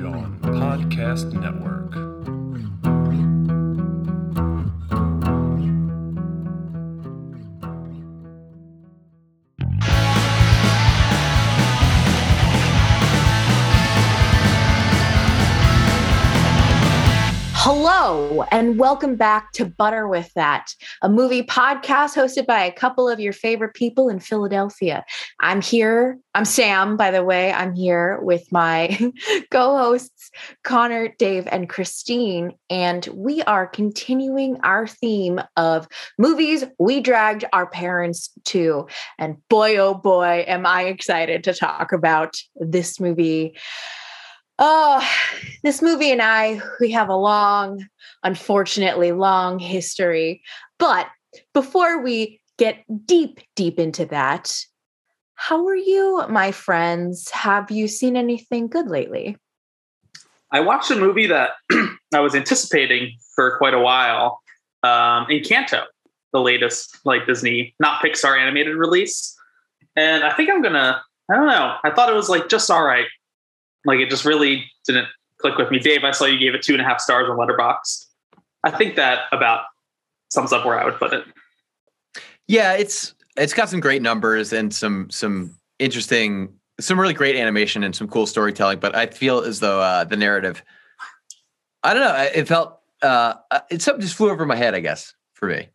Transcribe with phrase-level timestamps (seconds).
[0.00, 2.09] John Podcast Network.
[18.50, 23.20] And welcome back to Butter with That, a movie podcast hosted by a couple of
[23.20, 25.04] your favorite people in Philadelphia.
[25.40, 26.18] I'm here.
[26.34, 27.52] I'm Sam, by the way.
[27.52, 28.98] I'm here with my
[29.50, 30.30] co hosts,
[30.64, 32.52] Connor, Dave, and Christine.
[32.68, 35.86] And we are continuing our theme of
[36.18, 38.88] movies we dragged our parents to.
[39.18, 43.56] And boy, oh boy, am I excited to talk about this movie.
[44.62, 45.02] Oh,
[45.62, 47.86] this movie and I, we have a long,
[48.22, 50.42] unfortunately, long history.
[50.78, 51.08] But
[51.54, 54.54] before we get deep, deep into that,
[55.34, 57.30] how are you, my friends?
[57.30, 59.36] Have you seen anything good lately?
[60.52, 61.50] I watched a movie that
[62.14, 64.40] I was anticipating for quite a while.
[64.82, 65.84] Um, Encanto,
[66.32, 69.36] the latest like Disney, not Pixar animated release,
[69.96, 71.00] and I think I'm gonna.
[71.30, 71.76] I don't know.
[71.84, 73.06] I thought it was like just all right.
[73.84, 75.06] Like it just really didn't
[75.40, 75.78] click with me.
[75.78, 78.06] Dave, I saw you gave it two and a half stars on Letterboxd.
[78.64, 79.64] I think that about
[80.30, 81.24] sums up where I would put it.
[82.46, 87.84] Yeah, it's it's got some great numbers and some some interesting, some really great animation
[87.84, 88.80] and some cool storytelling.
[88.80, 90.62] But I feel as though uh, the narrative,
[91.82, 93.34] I don't know, it felt uh,
[93.70, 94.74] it something just flew over my head.
[94.74, 95.68] I guess for me,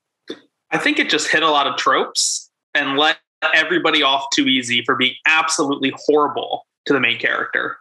[0.72, 3.18] I think it just hit a lot of tropes and let
[3.54, 7.78] everybody off too easy for being absolutely horrible to the main character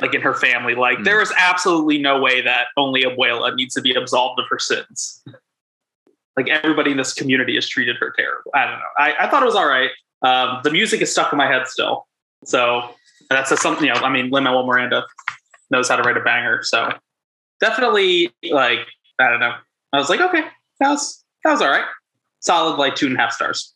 [0.00, 0.74] like in her family.
[0.74, 1.04] Like mm.
[1.04, 5.22] there is absolutely no way that only Abuela needs to be absolved of her sins.
[6.34, 8.50] Like everybody in this community has treated her terrible.
[8.54, 8.84] I don't know.
[8.96, 9.90] I, I thought it was all right.
[10.22, 12.06] Um, the music is stuck in my head still.
[12.46, 12.88] So
[13.28, 15.04] that's a, something, you know, I mean, Lin Manuel Miranda
[15.70, 16.62] knows how to write a banger.
[16.62, 16.90] So
[17.60, 18.78] definitely like,
[19.18, 19.52] I don't know.
[19.92, 20.44] I was like, okay,
[20.80, 21.84] that was, that was all right.
[22.40, 23.74] Solid, like two and a half stars.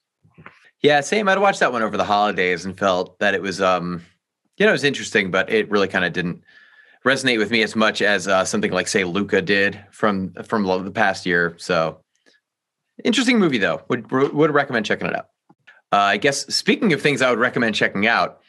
[0.83, 1.28] Yeah, same.
[1.28, 4.00] I'd watched that one over the holidays and felt that it was, um,
[4.56, 6.43] you know, it was interesting, but it really kind of didn't
[7.05, 10.91] resonate with me as much as uh, something like say Luca did from from the
[10.91, 11.55] past year.
[11.59, 12.00] So
[13.05, 13.83] interesting movie though.
[13.89, 15.28] Would would recommend checking it out.
[15.93, 18.41] Uh, I guess speaking of things I would recommend checking out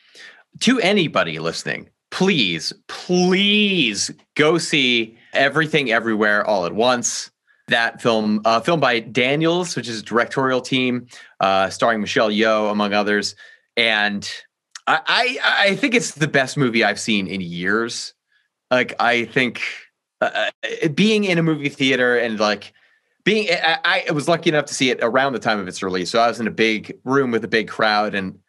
[0.61, 7.31] to anybody listening, please, please go see Everything Everywhere All at Once.
[7.67, 11.07] That film, uh, filmed by Daniels, which is directorial team,
[11.41, 13.35] uh, starring Michelle Yeoh among others,
[13.75, 14.27] and
[14.87, 18.13] I, I, think it's the best movie I've seen in years.
[18.71, 19.61] Like I think
[20.21, 22.73] uh, uh being in a movie theater and like
[23.25, 26.09] being I, I, was lucky enough to see it around the time of its release.
[26.09, 28.39] So I was in a big room with a big crowd and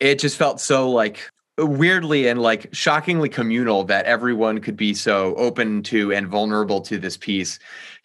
[0.00, 5.34] it just felt so like weirdly and like shockingly communal that everyone could be so
[5.36, 7.58] open to and vulnerable to this piece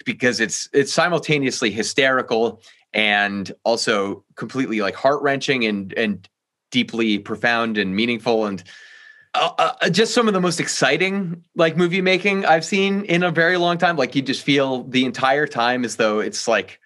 [0.06, 2.62] because it's it's simultaneously hysterical
[2.94, 6.30] and also completely like heart-wrenching and and
[6.72, 8.64] deeply profound and meaningful and
[9.34, 13.32] uh, uh, just some of the most exciting like movie making I've seen in a
[13.32, 13.98] very long time.
[13.98, 16.80] Like you just feel the entire time as though it's like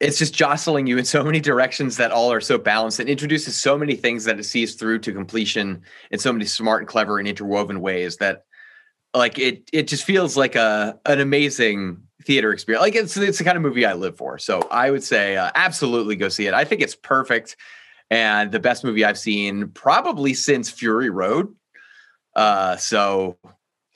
[0.00, 3.56] it's just jostling you in so many directions that all are so balanced and introduces
[3.56, 7.18] so many things that it sees through to completion in so many smart and clever
[7.18, 8.44] and interwoven ways that
[9.14, 12.82] like it it just feels like a an amazing theater experience.
[12.82, 14.38] Like it's it's the kind of movie I live for.
[14.38, 16.54] So I would say uh, absolutely go see it.
[16.54, 17.56] I think it's perfect
[18.14, 21.52] and the best movie I've seen probably since Fury Road.
[22.36, 23.36] Uh, so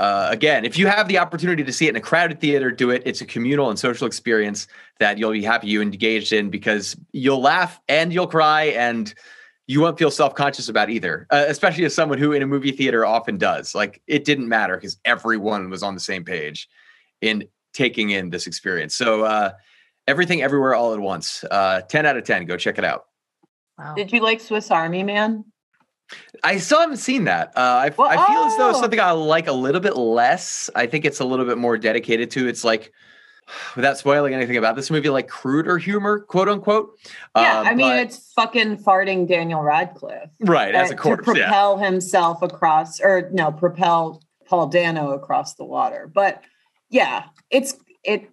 [0.00, 2.90] uh, again, if you have the opportunity to see it in a crowded theater, do
[2.90, 3.02] it.
[3.06, 4.66] It's a communal and social experience
[4.98, 9.14] that you'll be happy you engaged in because you'll laugh and you'll cry and
[9.68, 13.06] you won't feel self-conscious about either, uh, especially as someone who in a movie theater
[13.06, 13.72] often does.
[13.72, 16.68] Like it didn't matter because everyone was on the same page
[17.20, 18.96] in taking in this experience.
[18.96, 19.52] So uh,
[20.08, 21.44] everything, everywhere, all at once.
[21.48, 22.46] Uh, ten out of ten.
[22.46, 23.07] Go check it out.
[23.78, 23.94] Wow.
[23.94, 25.44] Did you like Swiss Army Man?
[26.42, 27.52] I still haven't seen that.
[27.56, 28.46] Uh, I, well, I feel oh.
[28.46, 28.80] as though oh!
[28.80, 30.70] something I like a little bit less.
[30.74, 32.48] I think it's a little bit more dedicated to.
[32.48, 32.92] It's like,
[33.76, 36.98] without spoiling anything about this movie, like cruder humor, quote unquote.
[37.36, 40.74] Yeah, uh, I mean, it's fucking farting Daniel Radcliffe, right?
[40.74, 41.86] As a corpse, to propel yeah.
[41.86, 46.10] himself across, or no, propel Paul Dano across the water.
[46.12, 46.42] But
[46.90, 48.30] yeah, it's it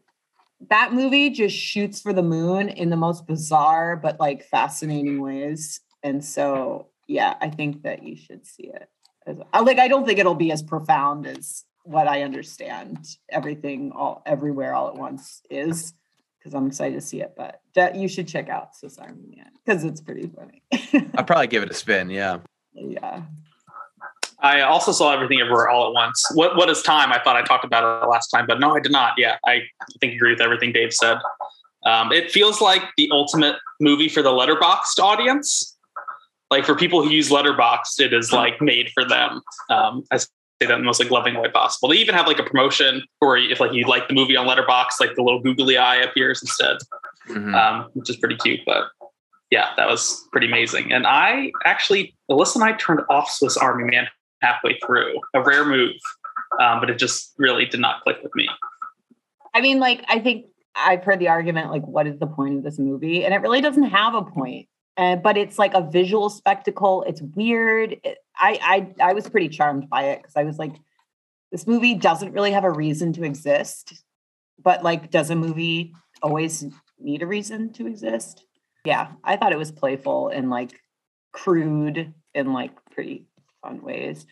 [0.69, 5.81] that movie just shoots for the moon in the most bizarre but like fascinating ways.
[6.03, 8.89] And so, yeah, I think that you should see it.
[9.27, 13.91] As, uh, like, I don't think it'll be as profound as what I understand everything
[13.91, 15.93] all everywhere all at once is
[16.37, 17.33] because I'm excited to see it.
[17.35, 18.69] But that you should check out
[18.99, 20.61] Army because it's pretty funny.
[21.15, 22.09] I'll probably give it a spin.
[22.09, 22.39] Yeah.
[22.77, 23.21] Yeah.
[24.45, 26.23] I also saw everything everywhere all at once.
[26.35, 27.11] What what is time?
[27.11, 29.13] I thought I talked about it last time, but no, I did not.
[29.17, 29.61] Yeah, I
[29.99, 31.17] think agree with everything Dave said.
[31.85, 35.75] Um, it feels like the ultimate movie for the Letterboxd audience.
[36.51, 39.41] Like for people who use Letterboxd, it is like made for them.
[39.71, 40.27] Um, I say
[40.61, 41.89] that in the most like loving way possible.
[41.89, 44.99] They even have like a promotion where if like you like the movie on letterbox,
[44.99, 46.77] like the little googly eye appears instead,
[47.29, 47.53] Mhm.
[47.55, 48.59] um, which is pretty cute.
[48.65, 48.85] But
[49.49, 50.93] yeah, that was pretty amazing.
[50.93, 54.07] And I actually, Alyssa and I turned off Swiss Army Man
[54.45, 55.95] halfway through, a rare move,
[56.59, 58.47] um, but it just really did not click with me.
[59.53, 60.45] I mean, like, I think
[60.75, 63.23] I've heard the argument, like, what is the point of this movie?
[63.23, 64.67] And it really doesn't have a point.
[64.97, 67.03] Uh, but it's like a visual spectacle.
[67.07, 67.97] It's weird.
[68.03, 70.75] It- I I I was pretty charmed by it because I was like,
[71.51, 74.03] this movie doesn't really have a reason to exist.
[74.61, 76.65] But like, does a movie always
[76.99, 78.45] need a reason to exist?
[78.85, 80.79] Yeah, I thought it was playful and like
[81.31, 83.25] crude and like pretty
[83.65, 84.25] fun ways.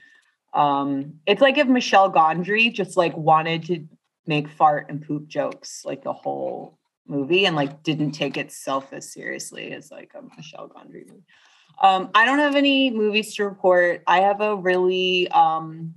[0.54, 3.88] Um, it's like if Michel Gondry just like wanted to
[4.26, 6.78] make fart and poop jokes like the whole
[7.08, 11.26] movie and like didn't take itself as seriously as like a Michel Gondry movie.
[11.82, 14.04] Um, I don't have any movies to report.
[14.06, 15.96] I have a really um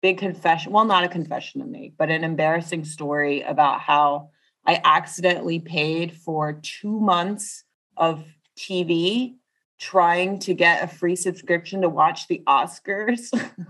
[0.00, 4.30] big confession, well, not a confession to make, but an embarrassing story about how
[4.64, 7.64] I accidentally paid for two months
[7.96, 8.24] of
[8.56, 9.34] TV
[9.78, 13.28] trying to get a free subscription to watch the Oscars.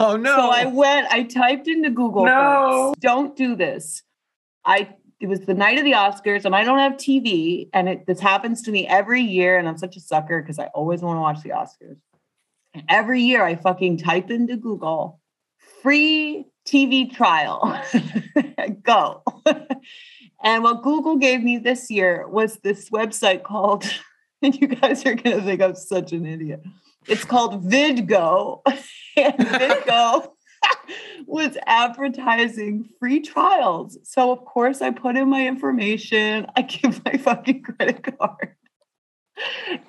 [0.00, 0.34] Oh no!
[0.34, 2.24] So I went, I typed into Google.
[2.24, 2.88] No.
[2.88, 4.02] folks, don't do this.
[4.64, 4.88] I
[5.20, 8.18] it was the night of the Oscars, and I don't have TV, and it this
[8.18, 11.20] happens to me every year, and I'm such a sucker because I always want to
[11.20, 12.00] watch the Oscars.
[12.74, 15.20] And every year I fucking type into Google
[15.82, 17.80] free TV trial.
[18.82, 19.22] Go.
[20.42, 23.84] and what Google gave me this year was this website called,
[24.42, 26.62] and you guys are gonna think I'm such an idiot.
[27.06, 28.62] It's called Vidgo.
[29.16, 30.28] and Vidgo
[31.26, 33.98] was advertising free trials.
[34.04, 36.46] So of course I put in my information.
[36.56, 38.54] I give my fucking credit card.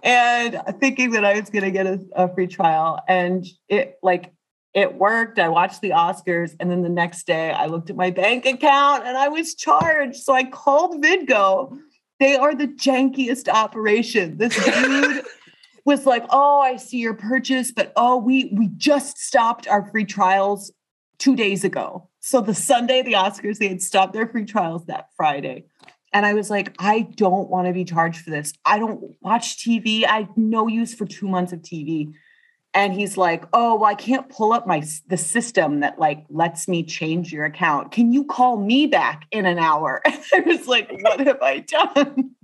[0.04, 3.00] And thinking that I was gonna get a, a free trial.
[3.08, 4.32] And it like
[4.74, 5.40] it worked.
[5.40, 9.06] I watched the Oscars, and then the next day I looked at my bank account
[9.06, 10.18] and I was charged.
[10.18, 11.76] So I called Vidgo.
[12.20, 14.38] They are the jankiest operation.
[14.38, 15.24] This dude
[15.86, 20.06] was like, "Oh, I see your purchase, but oh, we we just stopped our free
[20.06, 20.72] trials
[21.18, 22.10] two days ago.
[22.20, 25.66] So the Sunday the Oscars, they had stopped their free trials that Friday."
[26.12, 28.52] And I was like, I don't want to be charged for this.
[28.66, 30.06] I don't watch TV.
[30.06, 32.14] I have no use for two months of TV.
[32.74, 36.68] And he's like, oh, well, I can't pull up my the system that like lets
[36.68, 37.92] me change your account.
[37.92, 40.02] Can you call me back in an hour?
[40.32, 42.36] And I was like, what have I done?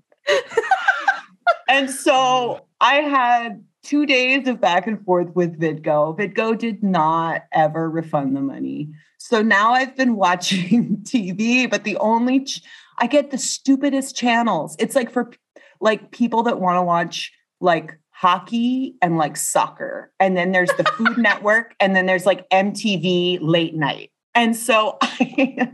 [1.69, 6.17] and so I had two days of back and forth with Vidgo.
[6.17, 8.89] Vidgo did not ever refund the money.
[9.19, 12.63] So now I've been watching TV, but the only ch-
[12.97, 14.75] I get the stupidest channels.
[14.79, 15.31] It's like for
[15.79, 17.31] like people that want to watch
[17.61, 20.09] like hockey and like soccer.
[20.21, 24.11] And then there's the Food Network and then there's like MTV late night.
[24.33, 25.73] And so I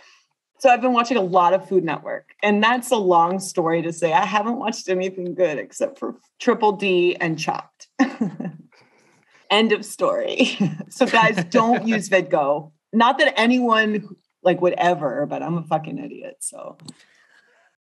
[0.58, 2.34] so I've been watching a lot of Food Network.
[2.42, 6.72] And that's a long story to say I haven't watched anything good except for Triple
[6.72, 7.88] D and Chopped.
[9.50, 10.58] End of story.
[10.90, 12.70] so guys, don't use Vidgo.
[12.92, 14.06] Not that anyone
[14.42, 16.36] like would ever, but I'm a fucking idiot.
[16.40, 16.76] So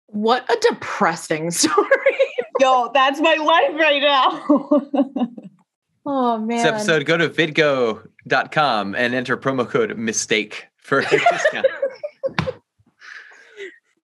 [0.05, 2.37] What a depressing story.
[2.59, 4.43] Yo, that's my life right now.
[6.05, 6.57] oh man.
[6.57, 11.67] This episode, go to vidgo.com and enter promo code mistake for a discount.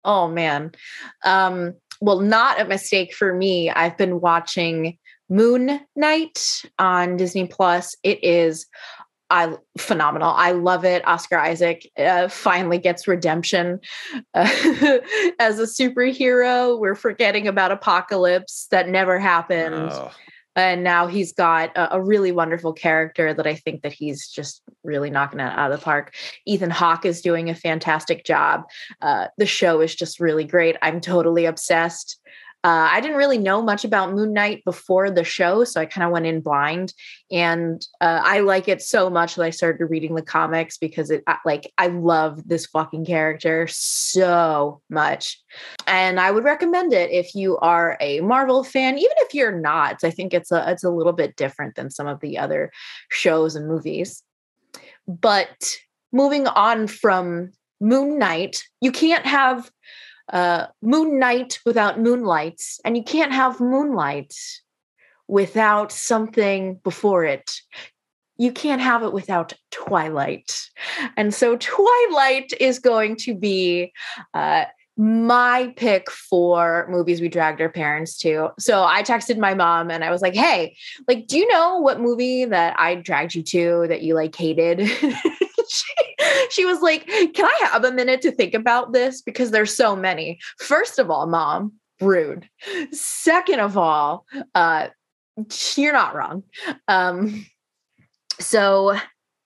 [0.05, 0.73] Oh man.
[1.25, 3.69] Um, well, not a mistake for me.
[3.69, 4.97] I've been watching
[5.29, 7.95] Moon Knight on Disney Plus.
[8.03, 8.67] It is
[9.31, 10.31] I phenomenal.
[10.31, 11.07] I love it.
[11.07, 13.81] Oscar Isaac uh, finally gets redemption
[14.35, 14.49] uh,
[15.39, 16.79] as a superhero.
[16.79, 20.11] We're forgetting about Apocalypse that never happened Oh,
[20.59, 24.61] and now he's got a, a really wonderful character that I think that he's just
[24.83, 26.15] really knocking it out of the park.
[26.47, 28.65] Ethan Hawke is doing a fantastic job.
[29.01, 30.77] Uh, the show is just really great.
[30.83, 32.21] I'm totally obsessed.
[32.65, 36.05] Uh, I didn't really know much about Moon Knight before the show, so I kind
[36.05, 36.93] of went in blind,
[37.31, 41.23] and uh, I like it so much that I started reading the comics because it,
[41.45, 45.41] like, I love this fucking character so much
[45.87, 50.05] and I would recommend it if you are a Marvel fan, even if you're not.
[50.05, 52.71] I think it's a it's a little bit different than some of the other
[53.11, 54.23] shows and movies.
[55.07, 55.77] But
[56.13, 59.71] moving on from Moon Knight, you can't have
[60.33, 64.35] uh, Moon Knight without Moonlight, and you can't have Moonlight
[65.27, 67.51] without something before it.
[68.41, 70.53] you can't have it without Twilight.
[71.17, 73.93] And so Twilight is going to be
[74.33, 74.65] uh,
[74.97, 78.51] my pick for movies we dragged our parents to.
[78.59, 80.77] So I texted my mom and I was like, "Hey,
[81.09, 84.89] like do you know what movie that I dragged you to that you like hated?"
[85.71, 85.95] she,
[86.51, 89.95] she was like, "Can I have a minute to think about this because there's so
[89.95, 92.49] many." First of all, mom, rude.
[92.93, 94.89] Second of all, uh
[95.77, 96.43] you're not wrong.
[96.89, 97.47] Um
[98.41, 98.97] so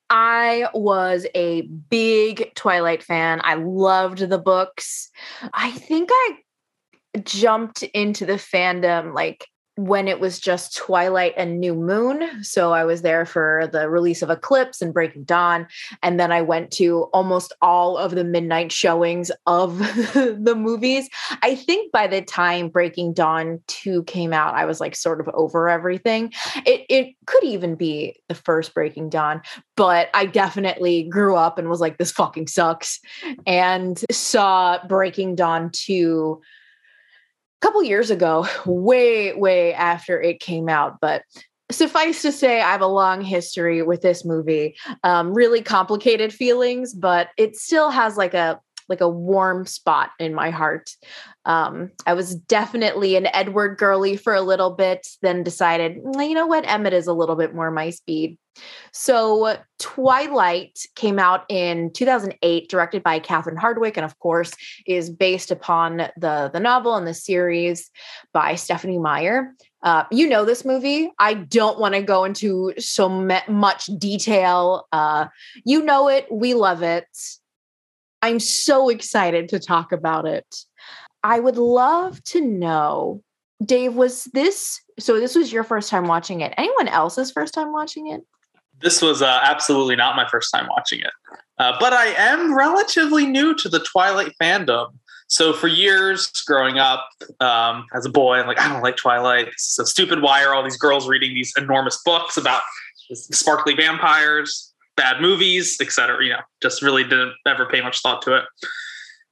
[0.09, 3.41] I was a big Twilight fan.
[3.43, 5.09] I loved the books.
[5.53, 6.37] I think I
[7.23, 12.43] jumped into the fandom like when it was just Twilight and New Moon.
[12.43, 15.67] So I was there for the release of Eclipse and Breaking Dawn.
[16.03, 19.79] And then I went to almost all of the midnight showings of
[20.13, 21.09] the movies.
[21.41, 25.27] I think by the time Breaking Dawn 2 came out, I was like sort of
[25.33, 26.31] over everything.
[26.67, 29.41] It, it could even be the first Breaking Dawn,
[29.75, 32.99] but I definitely grew up and was like, this fucking sucks.
[33.47, 36.41] And saw Breaking Dawn 2
[37.63, 40.99] couple years ago, way, way after it came out.
[40.99, 41.23] But
[41.71, 44.75] suffice to say, I have a long history with this movie.
[45.03, 50.33] Um, really complicated feelings, but it still has like a like a warm spot in
[50.33, 50.91] my heart.
[51.45, 56.47] Um, I was definitely an Edward girly for a little bit, then decided, you know
[56.47, 58.37] what, Emmett is a little bit more my speed.
[58.91, 64.53] So, Twilight came out in 2008, directed by Catherine Hardwicke, and of course,
[64.85, 67.89] is based upon the, the novel and the series
[68.33, 69.53] by Stephenie Meyer.
[69.81, 71.11] Uh, you know this movie.
[71.19, 74.87] I don't want to go into so much detail.
[74.91, 75.27] Uh,
[75.65, 76.27] you know it.
[76.31, 77.07] We love it.
[78.21, 80.45] I'm so excited to talk about it.
[81.23, 83.21] I would love to know,
[83.63, 85.19] Dave, was this so?
[85.19, 86.53] This was your first time watching it.
[86.57, 88.21] Anyone else's first time watching it?
[88.83, 91.11] This was uh, absolutely not my first time watching it,
[91.57, 94.89] uh, but I am relatively new to the Twilight fandom.
[95.27, 97.07] So for years growing up
[97.39, 99.47] um, as a boy, I'm like, I don't like Twilight.
[99.47, 100.21] It's so stupid.
[100.21, 102.61] Why are all these girls reading these enormous books about
[103.13, 106.23] sparkly vampires, bad movies, etc.
[106.23, 108.43] You know, just really didn't ever pay much thought to it.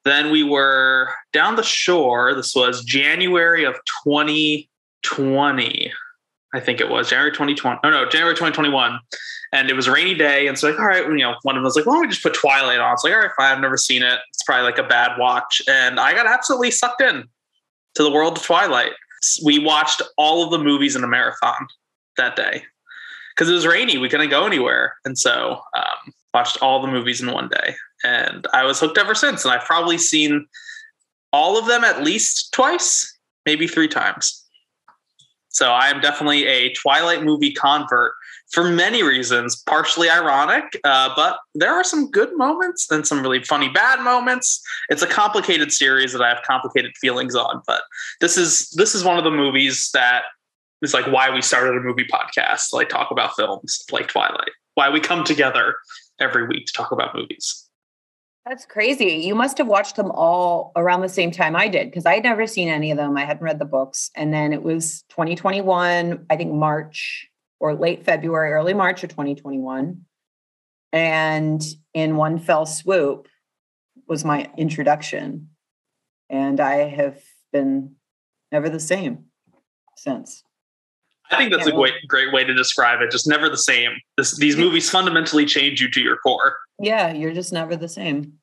[0.03, 2.33] Then we were down the shore.
[2.33, 5.93] This was January of 2020.
[6.53, 7.79] I think it was January 2020.
[7.83, 8.99] Oh no, January 2021
[9.53, 10.47] and it was a rainy day.
[10.47, 12.07] And so like, all right, you know, one of them was like, why don't we
[12.07, 12.93] just put Twilight on?
[12.93, 13.53] It's like, all right, fine.
[13.53, 14.19] I've never seen it.
[14.29, 15.61] It's probably like a bad watch.
[15.67, 17.25] And I got absolutely sucked in
[17.95, 18.93] to the world of Twilight.
[19.43, 21.67] We watched all of the movies in a marathon
[22.17, 22.63] that day
[23.35, 23.97] because it was rainy.
[23.97, 24.95] We couldn't go anywhere.
[25.03, 27.75] And so um, watched all the movies in one day.
[28.03, 29.43] And I was hooked ever since.
[29.43, 30.47] And I've probably seen
[31.33, 34.40] all of them at least twice, maybe three times.
[35.51, 38.13] So I am definitely a Twilight movie convert
[38.51, 43.43] for many reasons, partially ironic, uh, but there are some good moments and some really
[43.43, 44.61] funny bad moments.
[44.89, 47.81] It's a complicated series that I have complicated feelings on, but
[48.19, 50.23] this is this is one of the movies that
[50.81, 54.89] is like why we started a movie podcast, like talk about films like Twilight, why
[54.89, 55.75] we come together
[56.19, 57.69] every week to talk about movies.
[58.45, 59.17] That's crazy.
[59.23, 62.23] You must have watched them all around the same time I did because I had
[62.23, 63.15] never seen any of them.
[63.15, 64.09] I hadn't read the books.
[64.15, 67.29] And then it was 2021, I think March
[67.59, 70.01] or late February, early March of 2021.
[70.91, 73.27] And in one fell swoop
[74.07, 75.49] was my introduction.
[76.29, 77.21] And I have
[77.53, 77.95] been
[78.51, 79.25] never the same
[79.95, 80.43] since.
[81.31, 83.09] I think that's a great, great way to describe it.
[83.09, 83.91] Just never the same.
[84.17, 86.57] This, these movies fundamentally change you to your core.
[86.79, 88.33] Yeah, you're just never the same.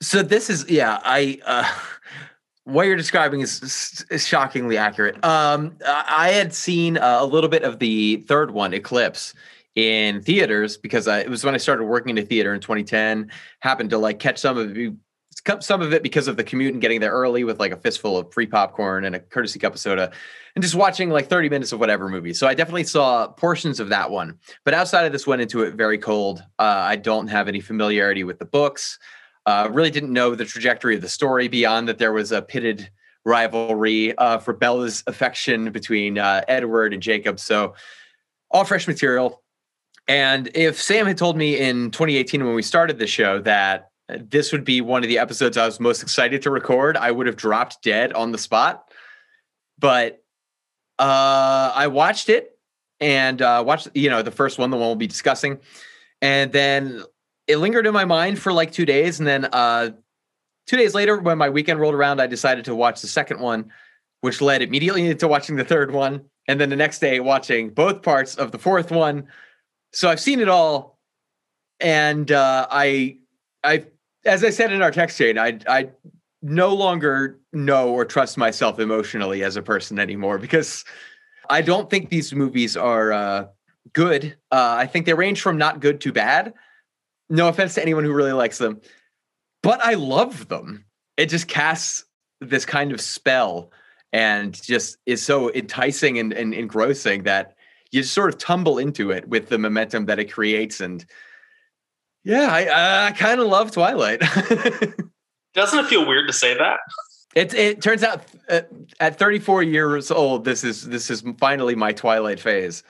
[0.00, 1.70] So this is yeah, I uh
[2.64, 5.22] what you're describing is, is shockingly accurate.
[5.24, 9.34] Um I had seen uh, a little bit of the third one, Eclipse,
[9.74, 13.30] in theaters because I, it was when I started working in a theater in 2010.
[13.60, 14.92] Happened to like catch some of it,
[15.60, 18.16] some of it because of the commute and getting there early with like a fistful
[18.16, 20.10] of free popcorn and a courtesy cup of soda
[20.54, 22.32] and just watching like 30 minutes of whatever movie.
[22.32, 24.38] So I definitely saw portions of that one.
[24.64, 26.42] But outside of this, went into it very cold.
[26.58, 28.98] Uh, I don't have any familiarity with the books.
[29.46, 32.88] Uh, really didn't know the trajectory of the story beyond that there was a pitted
[33.24, 37.38] rivalry uh, for Bella's affection between uh, Edward and Jacob.
[37.38, 37.74] So
[38.50, 39.42] all fresh material.
[40.06, 44.52] And if Sam had told me in 2018 when we started the show that this
[44.52, 47.36] would be one of the episodes I was most excited to record, I would have
[47.36, 48.90] dropped dead on the spot.
[49.78, 50.22] But
[50.98, 52.58] uh, I watched it
[53.00, 55.58] and uh, watched, you know, the first one, the one we'll be discussing.
[56.22, 57.02] And then
[57.46, 59.18] it lingered in my mind for like two days.
[59.18, 59.90] And then uh,
[60.66, 63.70] two days later, when my weekend rolled around, I decided to watch the second one,
[64.20, 66.24] which led immediately into watching the third one.
[66.46, 69.28] And then the next day, watching both parts of the fourth one,
[69.92, 70.98] so I've seen it all,
[71.80, 73.18] and uh, I,
[73.62, 73.86] I,
[74.24, 75.90] as I said in our text chain, I, I
[76.42, 80.84] no longer know or trust myself emotionally as a person anymore because
[81.48, 83.46] I don't think these movies are uh,
[83.92, 84.36] good.
[84.50, 86.54] Uh, I think they range from not good to bad.
[87.30, 88.80] No offense to anyone who really likes them,
[89.62, 90.84] but I love them.
[91.16, 92.04] It just casts
[92.40, 93.70] this kind of spell
[94.12, 97.56] and just is so enticing and, and engrossing that
[97.90, 100.80] you sort of tumble into it with the momentum that it creates.
[100.80, 101.04] And
[102.24, 104.20] yeah, I, I kind of love Twilight.
[105.54, 106.80] Doesn't it feel weird to say that?
[107.34, 108.62] It it turns out uh,
[109.00, 112.82] at 34 years old, this is this is finally my Twilight phase.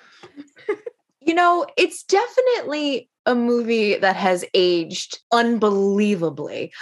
[1.20, 6.72] You know, it's definitely a movie that has aged unbelievably.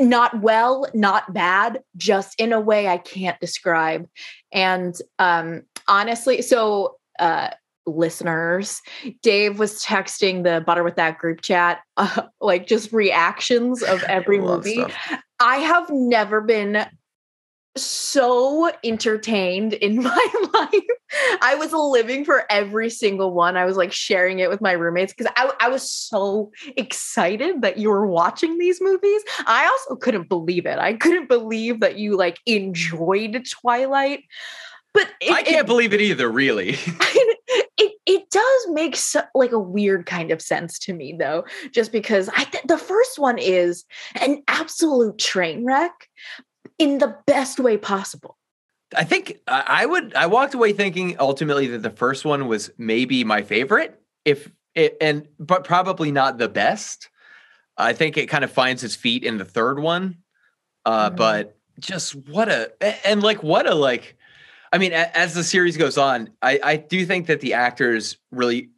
[0.00, 4.08] Not well, not bad, just in a way I can't describe.
[4.52, 7.50] And um honestly, so uh
[7.86, 8.80] listeners,
[9.22, 14.40] Dave was texting the Butter with That group chat, uh, like just reactions of every
[14.40, 14.74] movie.
[14.74, 14.94] Stuff.
[15.40, 16.86] I have never been
[17.76, 20.84] so entertained in my life.
[21.40, 23.56] I was living for every single one.
[23.56, 27.78] I was like sharing it with my roommates because I, I was so excited that
[27.78, 29.22] you were watching these movies.
[29.46, 30.78] I also couldn't believe it.
[30.78, 34.24] I couldn't believe that you like enjoyed Twilight.
[34.92, 36.78] But it, I can't it, believe it either, really.
[38.06, 42.28] It does make so, like a weird kind of sense to me though just because
[42.36, 43.84] i th- the first one is
[44.20, 46.08] an absolute train wreck
[46.78, 48.36] in the best way possible
[48.96, 50.14] I think I would.
[50.14, 54.96] I walked away thinking ultimately that the first one was maybe my favorite, if it,
[55.00, 57.08] and but probably not the best.
[57.76, 60.18] I think it kind of finds its feet in the third one,
[60.84, 61.16] uh, Mhm.
[61.16, 62.72] but just what a-
[63.08, 64.16] and like what a like.
[64.72, 68.70] I mean, as the series goes on, I I do think that the actors really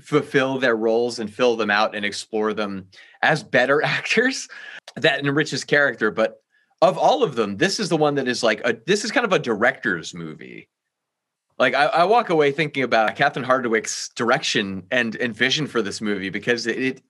[0.00, 2.88] fulfill their roles and fill them out and explore them
[3.22, 4.48] as better actors
[4.96, 6.40] that enriches character, but
[6.82, 9.24] of all of them, this is the one that is like a this is kind
[9.24, 10.68] of a director's movie.
[11.58, 16.00] Like I, I walk away thinking about Catherine Hardwicke's direction and and vision for this
[16.00, 17.02] movie because it, it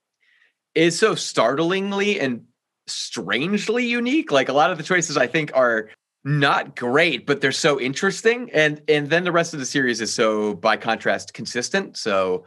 [0.74, 2.44] is so startlingly and
[2.86, 4.30] strangely unique.
[4.30, 5.88] Like a lot of the choices I think are
[6.24, 8.50] not great, but they're so interesting.
[8.52, 11.96] And and then the rest of the series is so by contrast consistent.
[11.96, 12.44] So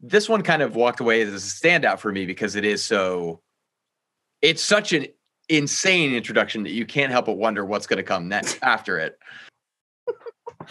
[0.00, 3.40] this one kind of walked away as a standout for me because it is so
[4.40, 5.06] it's such an
[5.48, 9.18] insane introduction that you can't help but wonder what's going to come next after it.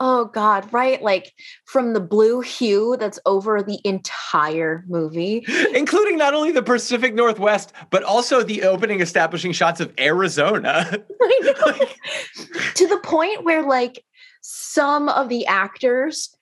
[0.00, 1.32] oh god right like
[1.66, 7.72] from the blue hue that's over the entire movie Including not only the Pacific Northwest,
[7.90, 10.98] but also the opening establishing shots of Arizona.
[11.20, 11.52] Know.
[12.74, 14.04] to the point where like
[14.40, 16.34] some of the actors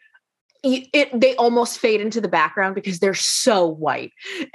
[0.64, 4.12] it they almost fade into the background because they're so white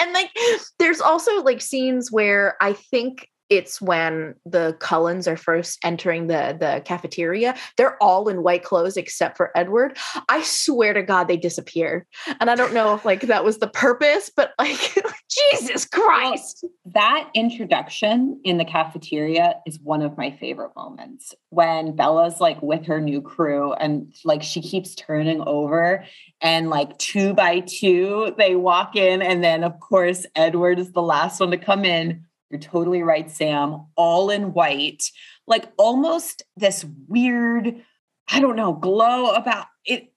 [0.00, 0.30] and like
[0.78, 6.56] there's also like scenes where i think it's when the Cullens are first entering the
[6.58, 7.54] the cafeteria.
[7.76, 9.96] They're all in white clothes except for Edward.
[10.28, 12.06] I swear to God, they disappear.
[12.40, 14.78] And I don't know if like that was the purpose, but like
[15.56, 16.64] Jesus Christ.
[16.86, 22.86] that introduction in the cafeteria is one of my favorite moments when Bella's like with
[22.86, 26.04] her new crew and like she keeps turning over
[26.40, 31.02] and like two by two they walk in and then of course Edward is the
[31.02, 32.24] last one to come in.
[32.50, 33.86] You're totally right, Sam.
[33.96, 35.10] All in white,
[35.46, 37.82] like almost this weird,
[38.28, 40.12] I don't know, glow about it.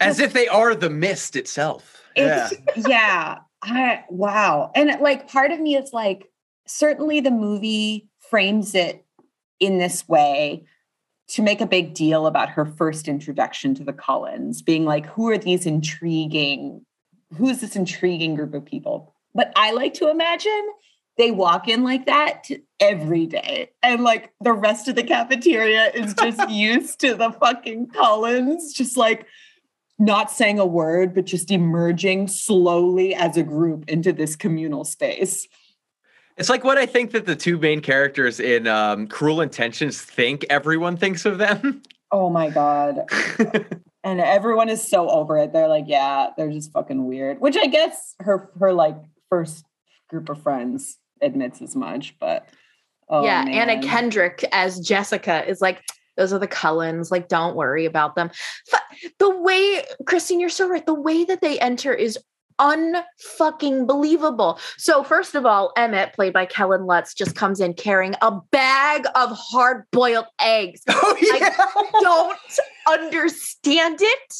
[0.00, 2.02] As if they are the mist itself.
[2.16, 2.48] Yeah.
[2.50, 3.38] It's yeah.
[3.62, 4.72] I wow.
[4.74, 6.30] And like part of me is like
[6.66, 9.04] certainly the movie frames it
[9.58, 10.64] in this way
[11.28, 15.28] to make a big deal about her first introduction to the Cullens, being like, who
[15.28, 16.84] are these intriguing,
[17.36, 19.14] who's this intriguing group of people?
[19.34, 20.68] But I like to imagine
[21.20, 22.48] they walk in like that
[22.80, 23.70] every day.
[23.82, 28.96] And like the rest of the cafeteria is just used to the fucking Cullens, just
[28.96, 29.26] like
[29.98, 35.46] not saying a word, but just emerging slowly as a group into this communal space.
[36.38, 40.46] It's like what I think that the two main characters in um, Cruel Intentions think
[40.48, 41.82] everyone thinks of them.
[42.10, 43.00] Oh my God.
[44.04, 45.52] and everyone is so over it.
[45.52, 47.42] They're like, yeah, they're just fucking weird.
[47.42, 48.96] Which I guess her her like
[49.28, 49.66] first
[50.08, 52.46] group of friends admits as much, but
[53.08, 53.82] oh, yeah, Anna.
[53.82, 55.82] Kendrick as Jessica is like,
[56.16, 57.10] those are the Cullens.
[57.10, 58.30] Like, don't worry about them.
[58.72, 60.84] F- The way, Christine, you're so right.
[60.84, 62.18] The way that they enter is
[62.60, 64.58] unfucking believable.
[64.76, 69.06] So, first of all, Emmett, played by Kellen Lutz, just comes in carrying a bag
[69.14, 70.82] of hard boiled eggs.
[70.88, 72.38] oh I don't
[73.00, 74.34] understand it.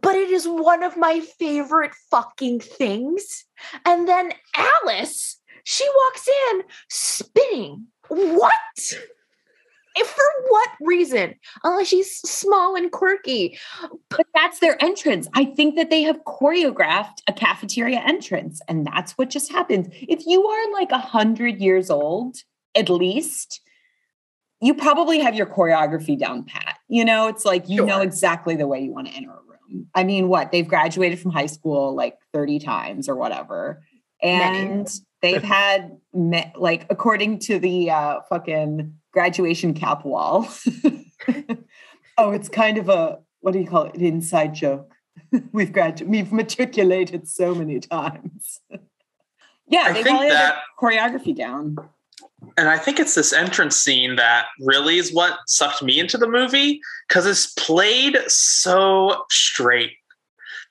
[0.00, 3.44] But it is one of my favorite fucking things.
[3.84, 7.86] And then Alice, she walks in spinning.
[8.08, 8.52] What?
[9.96, 11.34] If for what reason?
[11.62, 13.58] Unless she's small and quirky.
[14.10, 15.28] But that's their entrance.
[15.34, 19.86] I think that they have choreographed a cafeteria entrance, and that's what just happens.
[19.92, 22.38] If you are like a hundred years old,
[22.74, 23.60] at least,
[24.60, 26.78] you probably have your choreography down pat.
[26.88, 29.43] You know, it's like you know exactly the way you want to enter a.
[29.94, 33.82] I mean, what they've graduated from high school like 30 times or whatever.
[34.22, 34.88] And
[35.22, 40.48] they've had me- like according to the uh fucking graduation cap wall.
[42.18, 43.94] oh, it's kind of a what do you call it?
[43.94, 44.94] An inside joke.
[45.52, 45.74] we've
[46.04, 48.60] we've matriculated so many times.
[49.66, 51.76] yeah, they probably have that- their choreography down.
[52.56, 56.28] And I think it's this entrance scene that really is what sucked me into the
[56.28, 59.92] movie because it's played so straight.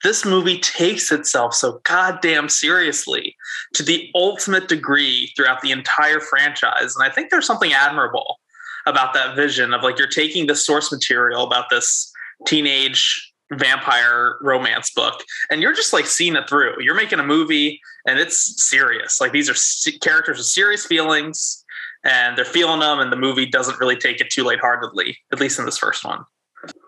[0.02, 3.36] This movie takes itself so goddamn seriously
[3.74, 6.94] to the ultimate degree throughout the entire franchise.
[6.96, 8.38] And I think there's something admirable
[8.86, 12.12] about that vision of like you're taking the source material about this
[12.46, 16.74] teenage vampire romance book and you're just like seeing it through.
[16.80, 19.20] You're making a movie and it's serious.
[19.20, 21.63] Like these are se- characters with serious feelings
[22.04, 25.58] and they're feeling them and the movie doesn't really take it too lightheartedly, at least
[25.58, 26.20] in this first one.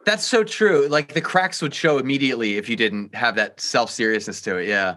[0.04, 0.86] That's so true.
[0.88, 4.68] Like the cracks would show immediately if you didn't have that self seriousness to it.
[4.68, 4.96] Yeah.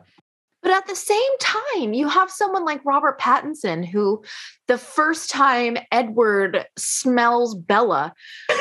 [0.62, 4.23] But at the same time, you have someone like Robert Pattinson who,
[4.67, 8.13] the first time Edward smells Bella,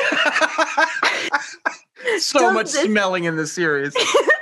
[2.19, 3.93] so much this- smelling in the series.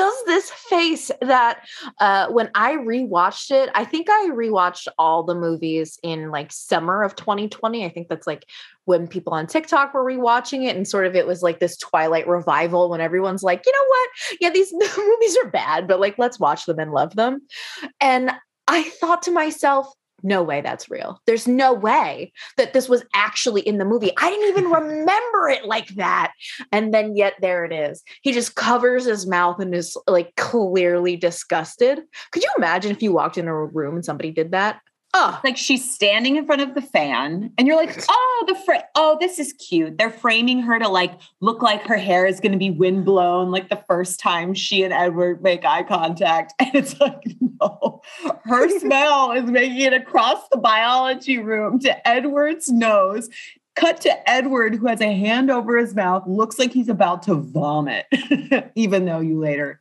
[0.00, 5.34] does this face that uh, when I rewatched it, I think I rewatched all the
[5.34, 7.84] movies in like summer of 2020.
[7.84, 8.46] I think that's like
[8.86, 12.26] when people on TikTok were rewatching it, and sort of it was like this Twilight
[12.26, 14.10] revival when everyone's like, you know what?
[14.40, 17.42] Yeah, these movies are bad, but like let's watch them and love them.
[18.00, 18.32] And
[18.66, 21.20] I thought to myself, no way that's real.
[21.26, 24.12] There's no way that this was actually in the movie.
[24.16, 26.32] I didn't even remember it like that.
[26.72, 28.02] And then yet there it is.
[28.22, 32.00] He just covers his mouth and is like clearly disgusted.
[32.32, 34.80] Could you imagine if you walked into a room and somebody did that?
[35.12, 38.79] Oh, Like she's standing in front of the fan, and you're like, "Oh, the fra-
[38.94, 42.52] oh, this is cute." They're framing her to like look like her hair is going
[42.52, 46.98] to be windblown, like the first time she and Edward make eye contact, and it's
[47.00, 48.02] like, no,
[48.44, 53.28] her smell is making it across the biology room to Edward's nose.
[53.76, 57.34] Cut to Edward, who has a hand over his mouth, looks like he's about to
[57.34, 58.04] vomit,
[58.74, 59.80] even though you later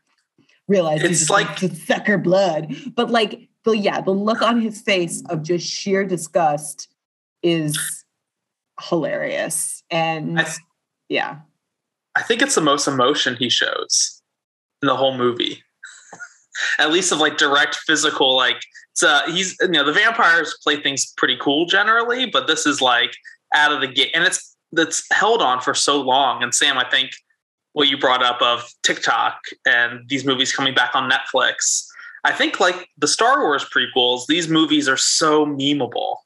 [0.70, 2.74] realize It's he's like to suck her blood.
[2.96, 6.88] But like the yeah, the look on his face of just sheer disgust
[7.44, 7.99] is
[8.82, 9.84] hilarious.
[9.90, 10.58] And I th-
[11.08, 11.40] yeah,
[12.16, 14.22] I think it's the most emotion he shows
[14.82, 15.64] in the whole movie.
[16.80, 18.62] At least of like direct physical, like
[18.92, 22.82] it's uh he's you know, the vampires play things pretty cool generally, but this is
[22.82, 23.12] like
[23.54, 26.44] out of the gate and it's that's held on for so long.
[26.44, 27.12] And Sam, I think
[27.74, 31.86] what you brought up of TikTok and these movies coming back on Netflix.
[32.24, 36.18] I think like the Star Wars prequels, these movies are so memeable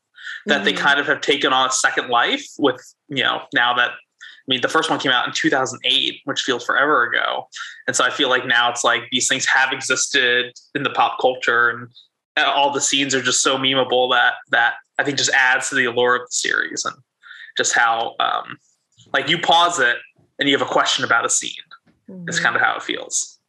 [0.45, 0.77] that they Mhm.
[0.77, 4.59] kind of have taken on a second life with, you know, now that I mean,
[4.59, 7.47] the first one came out in 2008, which feels forever ago.
[7.87, 11.17] And so I feel like now it's like these things have existed in the pop
[11.21, 11.87] culture and
[12.35, 15.75] uh, all the scenes are just so memeable that that I think just adds to
[15.75, 16.95] the allure of the series and
[17.55, 18.57] just how um
[19.13, 19.97] like you pause it
[20.39, 21.51] and you have a question about a scene.
[22.27, 22.43] It's Mhm.
[22.43, 23.39] kind of how it feels.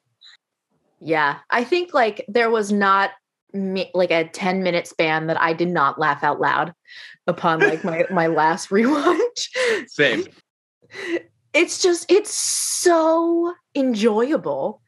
[1.01, 3.11] Yeah, I think like there was not
[3.55, 6.75] like a 10 minute span that I did not laugh out loud
[7.27, 9.49] upon like my my last rewatch.
[9.89, 10.25] Same.
[11.53, 14.83] It's just it's so enjoyable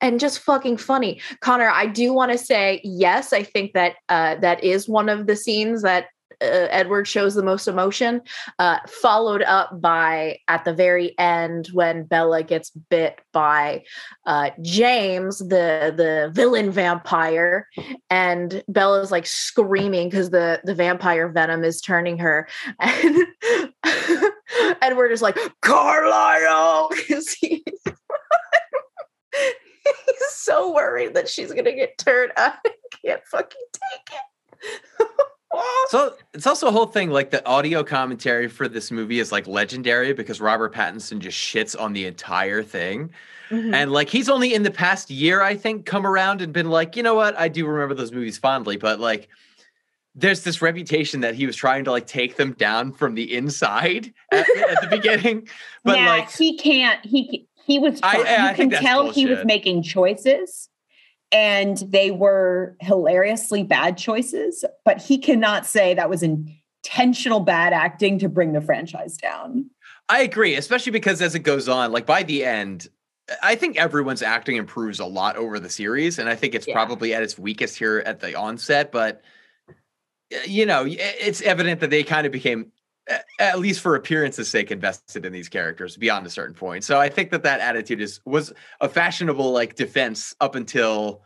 [0.00, 1.20] and just fucking funny.
[1.40, 5.26] Connor, I do want to say yes, I think that uh that is one of
[5.26, 6.06] the scenes that
[6.42, 8.22] uh, Edward shows the most emotion,
[8.58, 13.84] uh, followed up by at the very end when Bella gets bit by
[14.26, 17.68] uh, James, the the villain vampire,
[18.10, 23.26] and Bella's like screaming because the the vampire venom is turning her, and
[24.82, 27.62] Edward is like Carlisle because he's
[29.32, 32.32] he's so worried that she's gonna get turned.
[32.36, 32.54] I
[33.04, 35.08] can't fucking take it.
[35.88, 39.46] So it's also a whole thing like the audio commentary for this movie is like
[39.46, 43.10] legendary because Robert Pattinson just shits on the entire thing.
[43.50, 43.72] Mhm.
[43.72, 46.96] And like he's only in the past year, I think, come around and been like,
[46.96, 47.38] you know what?
[47.38, 49.28] I do remember those movies fondly, but like
[50.16, 54.12] there's this reputation that he was trying to like take them down from the inside
[54.32, 55.46] at, at the beginning.
[55.84, 57.04] But yeah, like he can't.
[57.06, 60.68] He he was I- trying- I- I you think can tell he was making choices
[61.32, 68.18] and they were hilariously bad choices but he cannot say that was intentional bad acting
[68.18, 69.68] to bring the franchise down
[70.08, 72.86] I agree, especially because as it goes on, like by the end,
[73.42, 76.74] I think everyone's acting improves a lot over the series, and I think it's Yeah.
[76.74, 78.92] probably at its weakest here at the onset.
[78.92, 79.22] But
[80.30, 82.66] eh, you know, it's evident that they kind of became, a-
[83.38, 86.84] at least for appearance's sake, invested in these characters beyond a certain point.
[86.84, 91.22] So I think that that attitude is was a fashionable like defense up until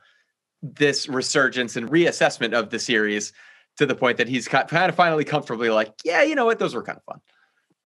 [0.63, 3.33] this resurgence and reassessment of the series
[3.79, 6.75] to the point that he's kind of finally comfortably like, yeah, you know what, those
[6.75, 7.21] were kind of fun.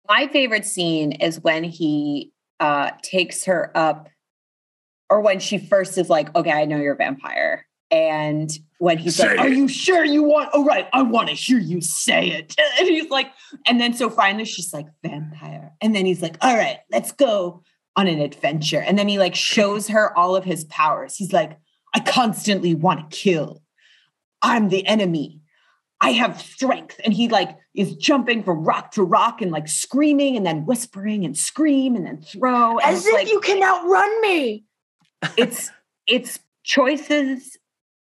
[0.09, 4.09] my favorite scene is when he uh takes her up
[5.11, 9.17] or when she first is like okay i know you're a vampire and when he's
[9.17, 12.29] Say like are you sure you want oh right i want to hear you say
[12.29, 12.55] it.
[12.79, 13.31] And he's like
[13.67, 15.73] and then so finally she's like vampire.
[15.81, 17.63] And then he's like all right let's go
[17.97, 18.81] on an adventure.
[18.81, 21.17] And then he like shows her all of his powers.
[21.17, 21.59] He's like
[21.95, 23.63] i constantly want to kill.
[24.43, 25.41] I'm the enemy.
[26.01, 27.01] I have strength.
[27.05, 31.25] And he like is jumping from rock to rock and like screaming and then whispering
[31.25, 32.79] and scream and then throw.
[32.79, 34.65] And As if like you can outrun me.
[35.37, 35.71] it's
[36.07, 37.57] it's choices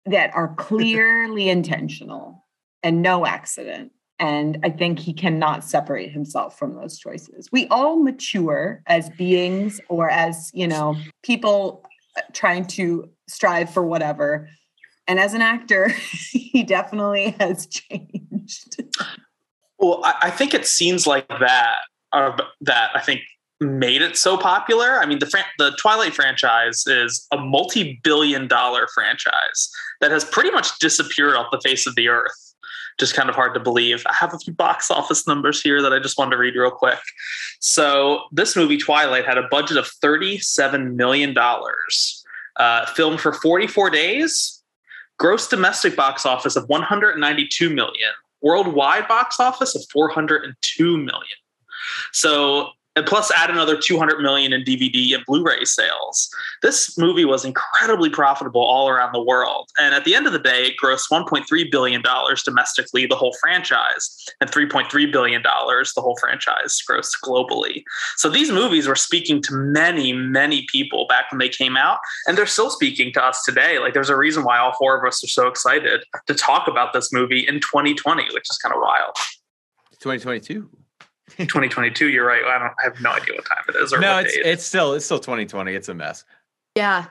[0.05, 2.43] that are clearly intentional
[2.81, 3.91] and no accident.
[4.19, 7.49] And I think he cannot separate himself from those choices.
[7.51, 11.85] We all mature as beings or as, you know, people
[12.17, 14.49] uh, trying to strive for whatever.
[15.07, 15.89] And as an actor,
[16.31, 18.83] he definitely has changed.
[19.79, 21.77] Well, I, I think it seems like that
[22.11, 23.21] are, that I think
[23.59, 24.99] made it so popular.
[24.99, 31.35] I mean, the the Twilight franchise is a multi-billion-dollar franchise that has pretty much disappeared
[31.35, 32.53] off the face of the earth.
[32.99, 34.03] Just kind of hard to believe.
[34.05, 36.69] I have a few box office numbers here that I just wanted to read real
[36.69, 36.99] quick.
[37.59, 42.23] So, this movie Twilight had a budget of thirty-seven million dollars,
[42.57, 44.61] uh, filmed for forty-four days,
[45.17, 48.11] gross domestic box office of one hundred ninety-two million
[48.43, 51.37] worldwide box office of 402 million.
[52.11, 56.29] So, and plus add another 200 million in DVD and Blu-ray sales.
[56.61, 59.69] This movie was incredibly profitable all around the world.
[59.79, 63.35] And at the end of the day, it grossed 1.3 billion dollars domestically, the whole
[63.41, 67.83] franchise, and 3.3 billion dollars the whole franchise grossed globally.
[68.17, 72.37] So these movies were speaking to many, many people back when they came out, and
[72.37, 73.79] they're still speaking to us today.
[73.79, 76.93] Like there's a reason why all four of us are so excited to talk about
[76.93, 79.15] this movie in 2020, which is kind of wild.
[79.99, 80.69] 2022.
[81.31, 82.43] 2022, you're right.
[82.43, 84.45] I don't I have no idea what time it is or no, what it's date.
[84.45, 85.73] it's still it's still 2020.
[85.73, 86.25] It's a mess.
[86.75, 87.05] Yeah.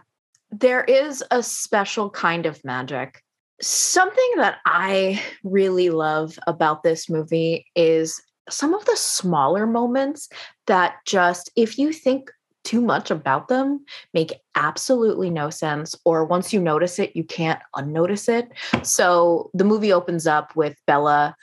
[0.51, 3.23] There is a special kind of magic.
[3.61, 8.21] Something that I really love about this movie is
[8.51, 10.29] some of the smaller moments
[10.67, 12.31] that just, if you think
[12.65, 15.95] too much about them, make absolutely no sense.
[16.05, 18.51] Or once you notice it, you can't unnotice it.
[18.83, 21.35] So the movie opens up with Bella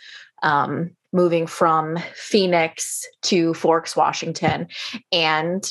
[0.43, 4.67] um, moving from Phoenix to Forks, Washington.
[5.11, 5.69] And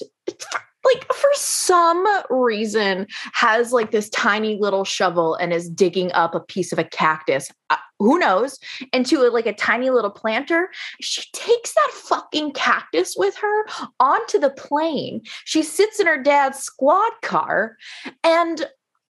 [0.84, 6.40] like for some reason has like this tiny little shovel and is digging up a
[6.40, 7.50] piece of a cactus.
[7.70, 8.58] Uh, who knows?
[8.92, 10.70] Into a, like a tiny little planter.
[11.00, 13.66] She takes that fucking cactus with her
[13.98, 15.22] onto the plane.
[15.44, 17.76] She sits in her dad's squad car
[18.22, 18.68] and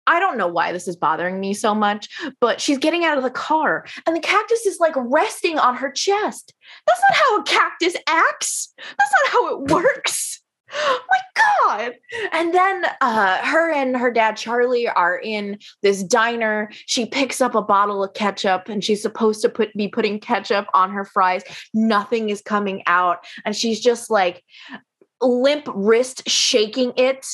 [0.07, 3.23] I don't know why this is bothering me so much, but she's getting out of
[3.23, 6.53] the car and the cactus is like resting on her chest.
[6.87, 8.73] That's not how a cactus acts.
[8.77, 10.43] That's not how it works.
[10.73, 11.19] my
[11.65, 11.93] god
[12.31, 17.55] and then uh her and her dad charlie are in this diner she picks up
[17.55, 21.43] a bottle of ketchup and she's supposed to put be putting ketchup on her fries
[21.73, 24.43] nothing is coming out and she's just like
[25.21, 27.25] limp wrist shaking it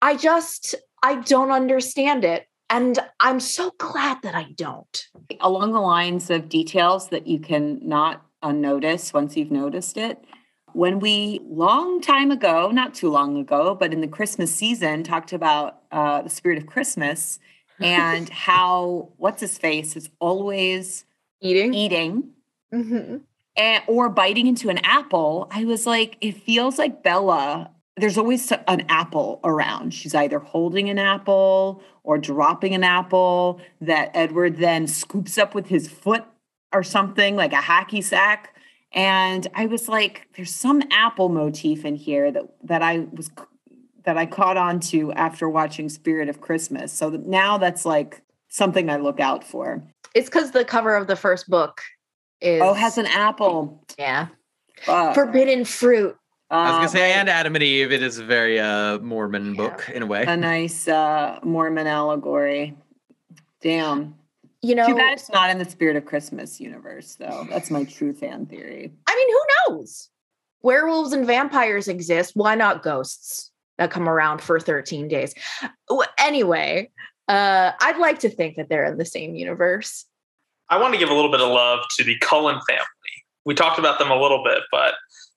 [0.00, 5.06] i just i don't understand it and i'm so glad that i don't
[5.40, 10.24] Along the lines of details that you can not unnotice once you've noticed it.
[10.72, 15.32] When we, long time ago, not too long ago, but in the Christmas season, talked
[15.32, 17.38] about uh, the spirit of Christmas
[17.80, 21.04] and how what's his face is always
[21.40, 22.30] eating eating
[22.72, 23.20] Mhm.
[23.56, 27.70] and, or biting into an apple, I was like, it feels like Bella.
[27.96, 29.92] There's always an apple around.
[29.92, 35.66] She's either holding an apple or dropping an apple that Edward then scoops up with
[35.66, 36.24] his foot
[36.72, 38.56] or something like a hacky sack.
[38.92, 43.30] And I was like, there's some apple motif in here that that I was
[44.04, 46.92] that I caught on to after watching Spirit of Christmas.
[46.92, 49.82] So that now that's like something I look out for.
[50.14, 51.82] it's because the cover of the first book
[52.40, 53.84] is Oh, has an apple.
[53.98, 54.28] yeah
[54.82, 55.14] Fuck.
[55.14, 56.16] forbidden fruit
[56.50, 57.92] I was gonna say, and Adam and Eve.
[57.92, 59.68] It is a very uh, Mormon Yeah.
[59.68, 60.24] book in a way.
[60.26, 62.76] a nice uh, Mormon allegory.
[63.60, 64.16] Damn.
[64.62, 67.46] You know, Too bad it's not in the Spirit of Christmas universe, though.
[67.48, 68.92] That's my true fan theory.
[69.06, 70.10] I mean, who knows?
[70.62, 72.32] Werewolves and vampires exist.
[72.36, 75.34] Why not ghosts that come around for 13 days?
[76.18, 76.90] Anyway,
[77.28, 80.04] uh, I'd like to think that they're in the same universe.
[80.68, 82.84] I want to give a little bit of love to the Cullen family.
[83.46, 84.92] We talked about them a little bit, but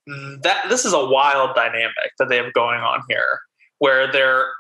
[0.07, 3.39] that this is a wild dynamic that they have going on here,
[3.79, 4.51] where they're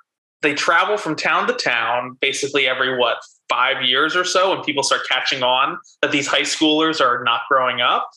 [0.41, 3.17] they travel from town to town basically every what
[3.49, 7.41] five years or so, and people start catching on that these high schoolers are not
[7.49, 8.09] growing up.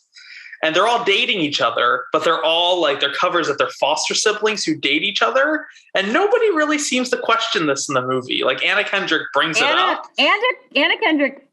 [0.62, 4.14] And they're all dating each other, but they're all like their covers that they're foster
[4.14, 5.66] siblings who date each other.
[5.94, 8.42] And nobody really seems to question this in the movie.
[8.42, 10.06] Like Anna Kendrick brings it up.
[10.18, 11.45] Anna, Anna Kendrick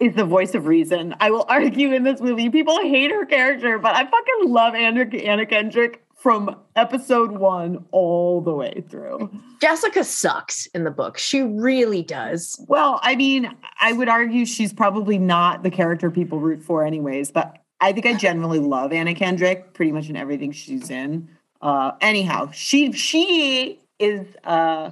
[0.00, 1.14] is the voice of reason.
[1.20, 2.50] I will argue in this movie.
[2.50, 8.40] People hate her character, but I fucking love Anna, Anna Kendrick from episode one all
[8.40, 9.30] the way through.
[9.60, 11.16] Jessica sucks in the book.
[11.16, 12.56] She really does.
[12.68, 17.30] Well, I mean, I would argue she's probably not the character people root for, anyways.
[17.30, 21.28] But I think I generally love Anna Kendrick pretty much in everything she's in.
[21.60, 24.90] Uh, anyhow, she she is uh,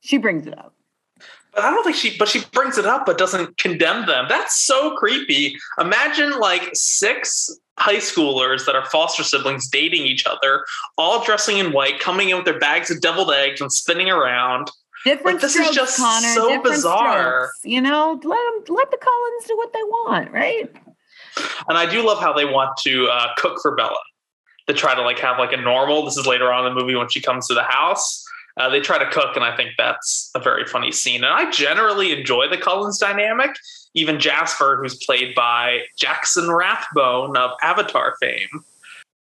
[0.00, 0.74] she brings it up.
[1.62, 4.26] I don't think she, but she brings it up, but doesn't condemn them.
[4.28, 5.56] That's so creepy.
[5.78, 10.64] Imagine like six high schoolers that are foster siblings dating each other,
[10.96, 14.70] all dressing in white, coming in with their bags of deviled eggs and spinning around.
[15.04, 16.28] Different Like, this is just Connor.
[16.28, 17.50] so bizarre.
[17.50, 20.70] strokes, you know, let them let the Cullens do what they want, right?
[21.68, 23.98] And I do love how they want to uh, cook for Bella.
[24.66, 26.04] To try to like have like a normal.
[26.04, 28.22] This is later on in the movie when she comes to the house.
[28.58, 31.22] Uh, they try to cook, and I think that's a very funny scene.
[31.22, 33.50] And I generally enjoy the Cullens dynamic.
[33.94, 38.48] Even Jasper, who's played by Jackson Rathbone of Avatar fame,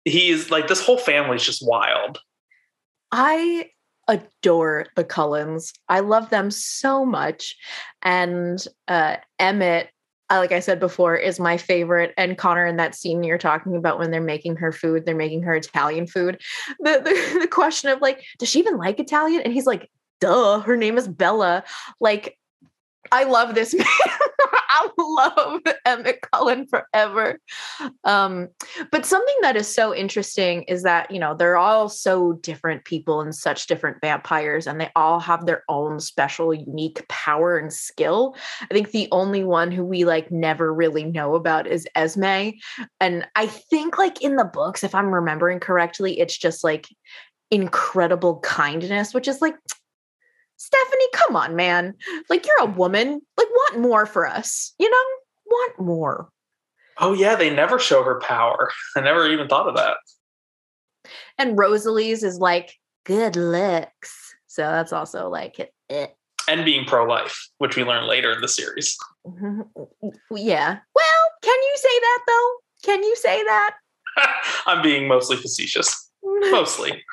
[0.06, 2.20] he's like this whole family's just wild.
[3.12, 3.70] I
[4.08, 5.74] adore the Cullens.
[5.90, 7.56] I love them so much.
[8.02, 9.90] And uh, Emmett,
[10.34, 12.14] uh, like I said before, is my favorite.
[12.18, 15.44] And Connor, in that scene you're talking about when they're making her food, they're making
[15.44, 16.42] her Italian food.
[16.80, 19.42] The, the, the question of like, does she even like Italian?
[19.42, 21.64] And he's like, duh, her name is Bella.
[22.00, 22.38] Like,
[23.12, 23.86] I love this man.
[24.76, 27.40] I love Emmett Cullen forever.
[28.04, 28.48] Um,
[28.92, 33.22] but something that is so interesting is that, you know, they're all so different people
[33.22, 38.36] and such different vampires, and they all have their own special, unique power and skill.
[38.62, 42.52] I think the only one who we like never really know about is Esme.
[43.00, 46.88] And I think, like, in the books, if I'm remembering correctly, it's just like
[47.52, 49.56] incredible kindness, which is like,
[50.64, 51.94] Stephenie, come on, man.
[52.30, 53.22] Like, you're a woman.
[53.38, 55.06] Like, want more for us, you know?
[55.46, 56.30] Want more.
[56.98, 58.72] Oh yeah, they never show her power.
[58.96, 59.98] I never even thought of that.
[61.38, 62.74] And Rosalie's is like
[63.04, 64.36] good looks.
[64.48, 66.08] So that's also like eh.
[66.48, 68.98] And being pro-life, which we learn later in the series.
[69.26, 70.78] yeah.
[70.96, 72.52] Well, can you say that though?
[72.84, 73.76] Can you say that?
[74.66, 76.12] I'm being mostly facetious.
[76.24, 77.04] Mostly.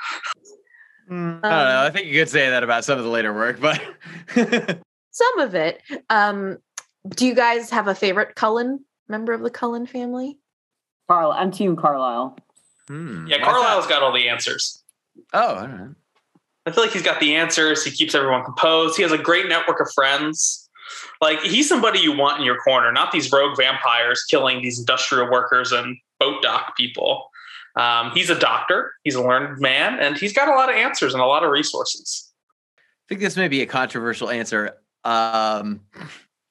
[1.11, 1.83] Mm, I don't know.
[1.87, 3.81] I think you could say that about some of the later work, but
[5.13, 5.83] Some of it.
[6.09, 6.59] Um,
[7.17, 10.39] do you guys have a favorite Cullen member of the Cullen family?
[11.09, 12.39] Carl, I'm Team Carlisle.
[12.87, 14.83] Hmm, Yeah, why's Carlisle's got all the answers.
[15.33, 15.89] Oh, all right.
[16.67, 17.85] I feel like he's got the answers.
[17.85, 18.97] He keeps everyone composed.
[18.97, 20.69] He has a great network of friends.
[21.21, 25.31] Like he's somebody you want in your corner, not these rogue vampires killing these industrial
[25.31, 27.30] workers and boat dock people.
[27.77, 28.93] Um, he's a doctor.
[29.05, 31.51] He's a learned man, and he's got a lot of answers and a lot of
[31.51, 32.33] resources.
[32.79, 34.77] I think this may be a controversial answer.
[35.05, 35.81] Um,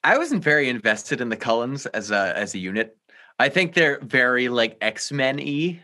[0.02, 2.96] I wasn't very invested in the Cullens as a as a unit.
[3.38, 5.80] I think they're very like X Men y,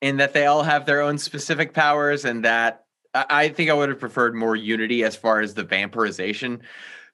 [0.00, 3.74] in that they all have their own specific powers, and that I, I think I
[3.74, 6.60] would have preferred more unity as far as the vampirization.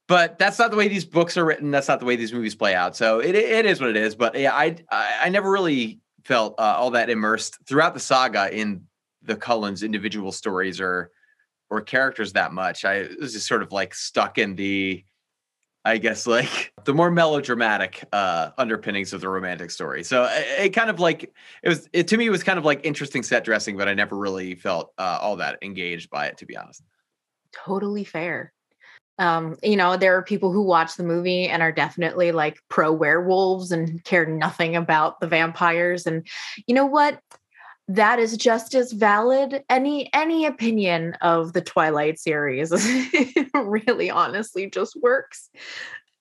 [0.09, 1.71] But that's not the way these books are written.
[1.71, 2.97] That's not the way these movies play out.
[2.97, 4.15] So it it is what it is.
[4.15, 8.53] But yeah, I I, I never really felt uh, all that immersed throughout the saga
[8.53, 8.85] in
[9.23, 11.11] the Cullens' individual stories or
[11.71, 12.85] or characters that much.
[12.85, 15.05] I was just sort of like stuck in the,
[15.85, 20.03] I guess like the more melodramatic uh, underpinnings of the romantic story.
[20.03, 21.89] So it, it kind of like it was.
[21.93, 24.57] It to me it was kind of like interesting set dressing, but I never really
[24.57, 26.83] felt uh, all that engaged by it, to be honest.
[27.53, 28.53] Totally fair.
[29.21, 32.91] Um, you know, there are people who watch the movie and are definitely like pro
[32.91, 36.07] werewolves and care nothing about the vampires.
[36.07, 36.27] And
[36.67, 37.21] you know what?
[37.87, 39.63] That is just as valid.
[39.69, 42.73] Any any opinion of the Twilight series
[43.55, 45.51] really honestly just works.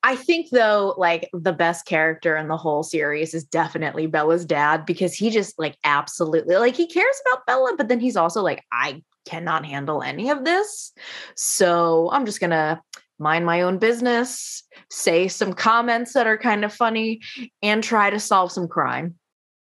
[0.03, 4.85] I think though, like the best character in the whole series is definitely Bella's dad
[4.85, 8.65] because he just like absolutely like he cares about Bella, but then he's also like,
[8.71, 10.91] I cannot handle any of this.
[11.35, 12.81] So I'm just gonna
[13.19, 17.21] mind my own business, say some comments that are kind of funny,
[17.61, 19.15] and try to solve some crime.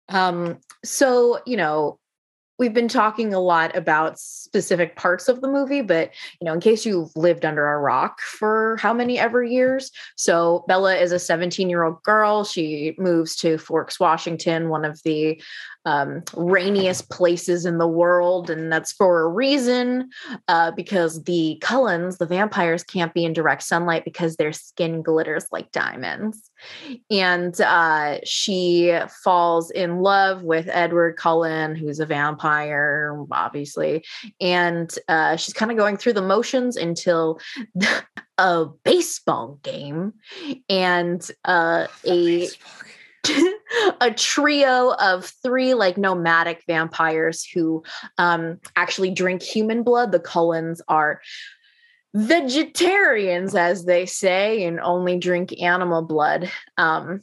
[0.09, 1.99] Um, so you know,
[2.59, 6.61] we've been talking a lot about specific parts of the movie but you know in
[6.61, 11.19] case you've lived under a rock for how many ever years so bella is a
[11.19, 15.41] 17 year old girl she moves to forks washington one of the
[15.85, 20.11] um, rainiest places in the world, and that's for a reason.
[20.49, 25.47] Uh, because the Cullens, the vampires, can't be in direct sunlight because their skin glitters
[25.53, 26.51] like diamonds.
[27.11, 34.05] And uh, she falls in love with Edward Cullen, who's a vampire, obviously.
[34.41, 37.41] And uh, she's kind of going through the motions until
[38.39, 40.15] a baseball game
[40.69, 42.49] and uh, a
[44.01, 47.83] a trio of three like nomadic vampires who
[48.19, 50.13] um, actually drink human blood.
[50.13, 51.21] The Cullens are
[52.15, 56.51] vegetarians, as they say, and only drink animal blood.
[56.79, 57.21] Um,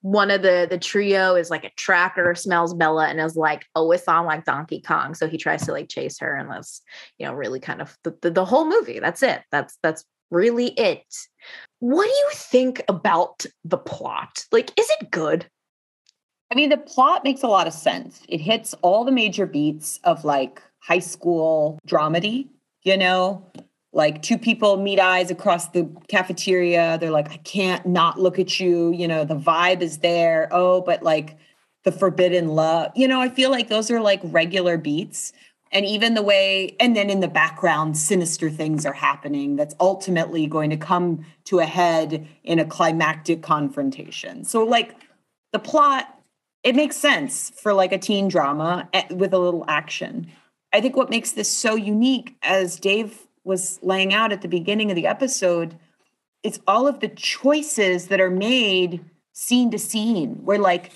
[0.00, 3.90] one of the the trio is like a tracker, smells Bella, and is like, "Oh,
[3.92, 6.82] it's on like Donkey Kong." So he tries to like chase her, and that's
[7.18, 8.98] you know really kind of the, the, the whole movie.
[8.98, 9.42] That's it.
[9.52, 11.04] That's that's really it.
[11.78, 14.44] What do you think about the plot?
[14.50, 15.46] Like, is it good?
[16.52, 18.20] I mean, the plot makes a lot of sense.
[18.28, 22.46] It hits all the major beats of like high school dramedy,
[22.82, 23.50] you know,
[23.94, 26.98] like two people meet eyes across the cafeteria.
[27.00, 28.92] They're like, I can't not look at you.
[28.92, 30.50] You know, the vibe is there.
[30.50, 31.38] Oh, but like
[31.84, 35.32] the forbidden love, you know, I feel like those are like regular beats.
[35.70, 40.46] And even the way, and then in the background, sinister things are happening that's ultimately
[40.46, 44.44] going to come to a head in a climactic confrontation.
[44.44, 44.94] So, like,
[45.52, 46.21] the plot
[46.62, 50.30] it makes sense for like a teen drama eh, with a little action.
[50.72, 54.90] I think what makes this so unique, as Dave was laying out at the beginning
[54.90, 55.76] of the episode,
[56.42, 60.92] it's all of the choices that are made scene to scene, where like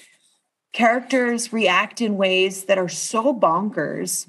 [0.73, 4.29] characters react in ways that are so bonkers.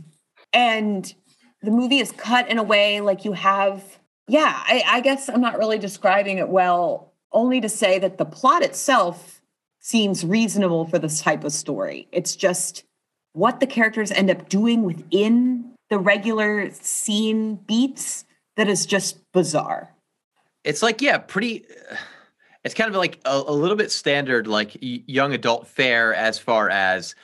[0.54, 1.14] And
[1.62, 5.42] the movie is cut in a way like you have, yeah, I, I guess I'm
[5.42, 9.37] not really describing it well, only to say that the plot itself
[9.88, 12.10] seems reasonable for this type of story.
[12.12, 12.84] It's just
[13.32, 18.26] what the characters end up doing within the regular scene beats
[18.58, 19.96] that is just bizarre.
[20.66, 21.66] It's like, yeah, pretty.
[22.64, 26.70] It's kind of like a, a little bit standard, like young adult fare as far
[26.70, 27.16] as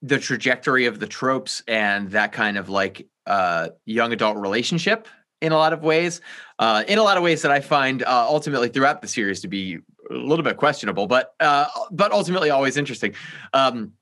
[0.00, 5.06] the trajectory of the tropes and that kind of like uh, young adult relationship
[5.40, 6.20] in a lot of ways.
[6.58, 9.48] Uh, in a lot of ways that I find uh, ultimately throughout the series to
[9.48, 9.78] be
[10.12, 13.14] a little bit questionable, but uh, but ultimately always interesting.
[13.52, 13.92] Um,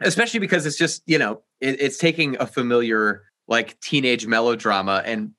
[0.00, 5.32] especially because it's just you know it, it's taking a familiar like teenage melodrama and,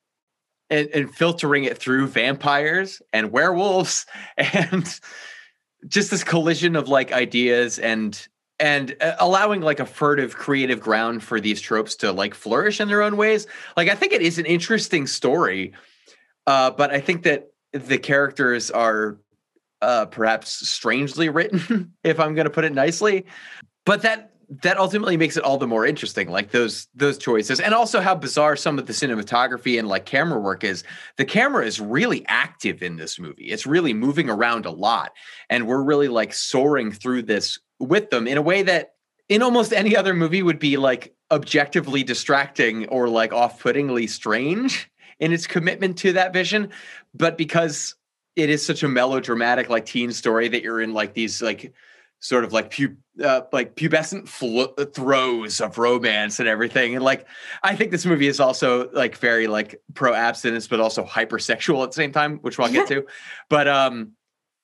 [0.70, 4.06] and and filtering it through vampires and werewolves
[4.36, 5.00] and
[5.86, 8.28] just this collision of like ideas and
[8.60, 12.88] and uh, allowing like a furtive creative ground for these tropes to like flourish in
[12.88, 13.46] their own ways
[13.76, 15.72] like i think it is an interesting story
[16.46, 19.18] uh, but i think that the characters are
[19.84, 23.26] uh, perhaps strangely written, if I'm going to put it nicely.
[23.84, 24.30] But that
[24.62, 28.14] that ultimately makes it all the more interesting like those those choices and also how
[28.14, 30.84] bizarre some of the cinematography and like camera work is.
[31.16, 33.46] The camera is really active in this movie.
[33.46, 35.12] It's really moving around a lot
[35.48, 38.92] and we're really like soaring through this with them in a way that
[39.28, 45.32] in almost any other movie would be like objectively distracting or like off-puttingly strange in
[45.32, 46.70] its commitment to that vision.
[47.14, 47.94] But because
[48.36, 51.72] it is such a melodramatic like teen story that you're in like these like
[52.20, 56.94] sort of like pu- uh, like pubescent fl- throes of romance and everything.
[56.94, 57.26] And like
[57.62, 61.90] i think this movie is also like very like pro abstinence but also hypersexual at
[61.90, 63.06] the same time which we'll get to.
[63.48, 64.12] But um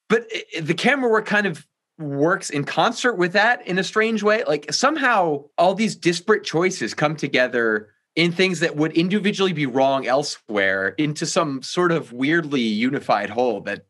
[0.09, 1.67] but it, the camera work kind of
[1.99, 4.43] works in concert with that in a strange way.
[4.45, 10.07] Like somehow all these disparate choices come together in things that would individually be wrong
[10.07, 13.85] elsewhere into some sort of weirdly unified whole that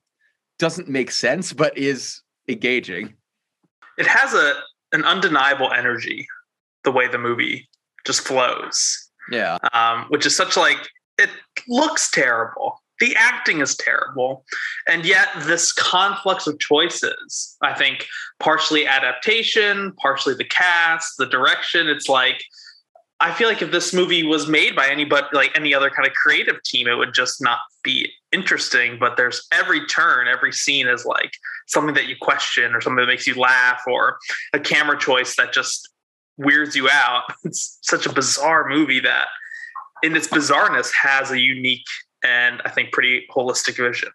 [0.59, 3.15] doesn't make sense but is engaging.
[3.99, 4.55] It has a
[4.93, 6.27] an undeniable energy
[6.85, 7.69] the way the movie
[8.07, 9.11] just flows.
[9.31, 9.59] Yeah.
[9.73, 10.79] Um, which is such like
[11.19, 11.31] it
[11.69, 12.83] looks terrible.
[12.99, 14.45] The acting is terrible.
[14.89, 18.07] And yet this conflicts of choices, I think
[18.41, 22.43] partially adaptation, partially the cast, the direction, it's like
[23.23, 26.15] I feel like if this movie was made by anybody like any other kind of
[26.15, 28.99] creative team, it would just not be interesting.
[28.99, 31.33] But there's every turn, every scene is like
[31.67, 34.19] something that you question or something that makes you laugh or
[34.55, 35.91] a camera choice that just
[36.39, 37.25] weirds you out.
[37.45, 39.29] It's such a bizarre movie that
[40.03, 41.87] in its bizarreness has a unique
[42.23, 44.11] and I think pretty holistic vision.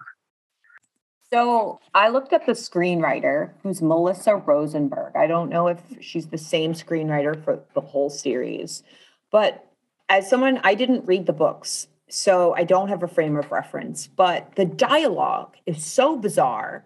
[1.31, 5.15] So I looked up the screenwriter, who's Melissa Rosenberg.
[5.15, 8.83] I don't know if she's the same screenwriter for the whole series,
[9.31, 9.65] but
[10.07, 14.07] as someone, I didn't read the books, so I don't have a frame of reference.
[14.07, 16.85] But the dialogue is so bizarre.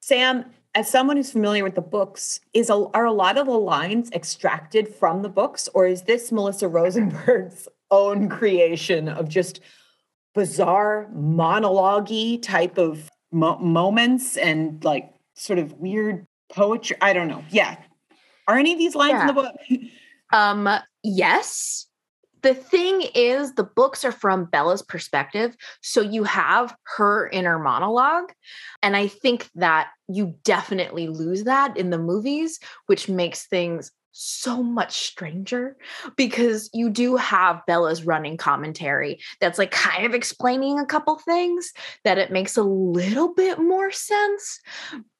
[0.00, 3.52] Sam, as someone who's familiar with the books, is a, are a lot of the
[3.52, 9.60] lines extracted from the books, or is this Melissa Rosenberg's own creation of just
[10.34, 16.96] bizarre monologue type of mo- moments and like sort of weird poetry.
[17.00, 17.44] I don't know.
[17.50, 17.76] Yeah.
[18.48, 19.20] Are any of these lines yeah.
[19.22, 19.54] in the book?
[20.32, 20.68] um,
[21.02, 21.86] yes.
[22.42, 25.56] The thing is, the books are from Bella's perspective.
[25.80, 28.32] So you have her inner monologue.
[28.82, 34.62] And I think that you definitely lose that in the movies, which makes things so
[34.62, 35.76] much stranger
[36.16, 41.72] because you do have Bella's running commentary that's like kind of explaining a couple things
[42.04, 44.60] that it makes a little bit more sense.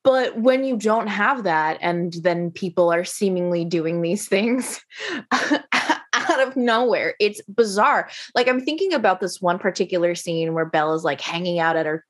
[0.02, 4.80] But when you don't have that, and then people are seemingly doing these things
[5.32, 8.08] out of nowhere, it's bizarre.
[8.34, 12.04] Like, I'm thinking about this one particular scene where Bella's like hanging out at her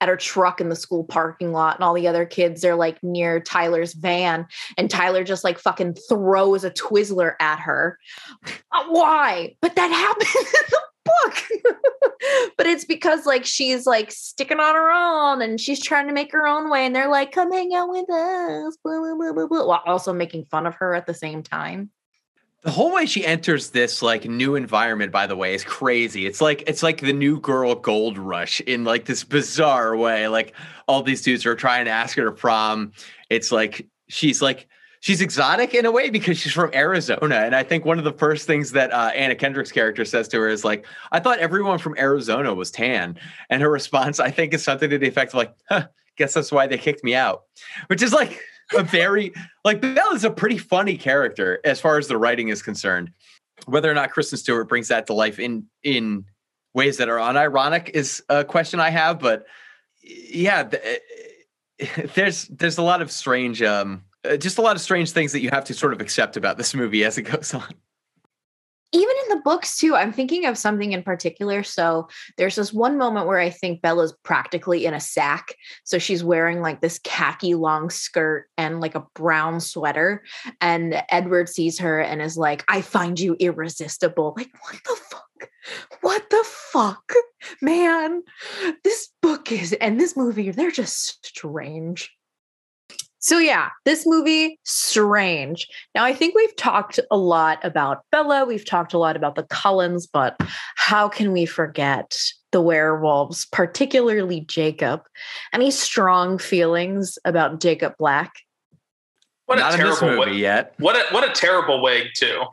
[0.00, 3.02] at her truck in the school parking lot and all the other kids are like
[3.02, 4.46] near Tyler's van
[4.76, 7.98] and Tyler just like fucking throws a Twizzler at her.
[8.72, 9.56] Uh, why?
[9.60, 11.76] But that happens in the book.
[12.56, 16.32] but it's because like she's like sticking on her own and she's trying to make
[16.32, 19.66] her own way and they're like come hang out with us blah, blah, blah, blah,
[19.66, 21.90] while also making fun of her at the same time.
[22.66, 26.26] The whole way she enters this like new environment, by the way, is crazy.
[26.26, 30.26] It's like it's like the new girl gold rush in like this bizarre way.
[30.26, 30.52] Like
[30.88, 32.90] all these dudes are trying to ask her to prom.
[33.30, 34.66] It's like she's like
[34.98, 37.36] she's exotic in a way because she's from Arizona.
[37.36, 40.40] And I think one of the first things that uh, Anna Kendrick's character says to
[40.40, 43.16] her is like, "I thought everyone from Arizona was tan,"
[43.48, 45.86] and her response, I think, is something to the effect of like, huh,
[46.16, 47.44] "Guess that's why they kicked me out,"
[47.86, 48.40] which is like
[48.74, 49.32] a very
[49.64, 53.12] like Belle Bella's a pretty funny character as far as the writing is concerned.
[53.66, 56.24] Whether or not Kristen Stewart brings that to life in in
[56.74, 59.46] ways that are unironic is a question I have, but
[60.02, 60.68] yeah,
[61.80, 64.02] eh, there's there's a lot of strange um
[64.38, 66.74] just a lot of strange things that you have to sort of accept about this
[66.74, 67.74] movie as it goes on
[68.96, 71.62] even in the books too i'm thinking of something in particular.
[71.62, 75.54] So there's this one moment where i think bella's practically in a sack.
[75.84, 80.24] So she's wearing like this khaki long skirt and like a brown sweater.
[80.60, 84.34] And edward sees her and is like i find you irresistible.
[84.36, 85.50] Like what the fuck?
[86.00, 87.12] What the fuck
[87.60, 88.22] man?
[88.84, 92.15] This book is and this movie they're just strange
[93.26, 95.66] so yeah, this movie strange.
[95.96, 99.42] Now I think we've talked a lot about Bella, we've talked a lot about the
[99.42, 100.36] Cullens, but
[100.76, 102.16] how can we forget
[102.52, 105.02] the werewolves, particularly Jacob?
[105.52, 108.32] Any strong feelings about Jacob Black?
[109.46, 110.36] What Not a terrible wig.
[110.36, 110.74] yet.
[110.78, 112.44] What a what a terrible wig too.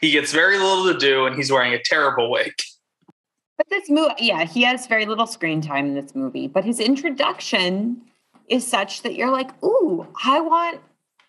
[0.00, 2.52] He gets very little to do and he's wearing a terrible wig.
[3.58, 6.78] But this movie, yeah, he has very little screen time in this movie, but his
[6.78, 8.02] introduction
[8.48, 10.80] is such that you're like, ooh, I want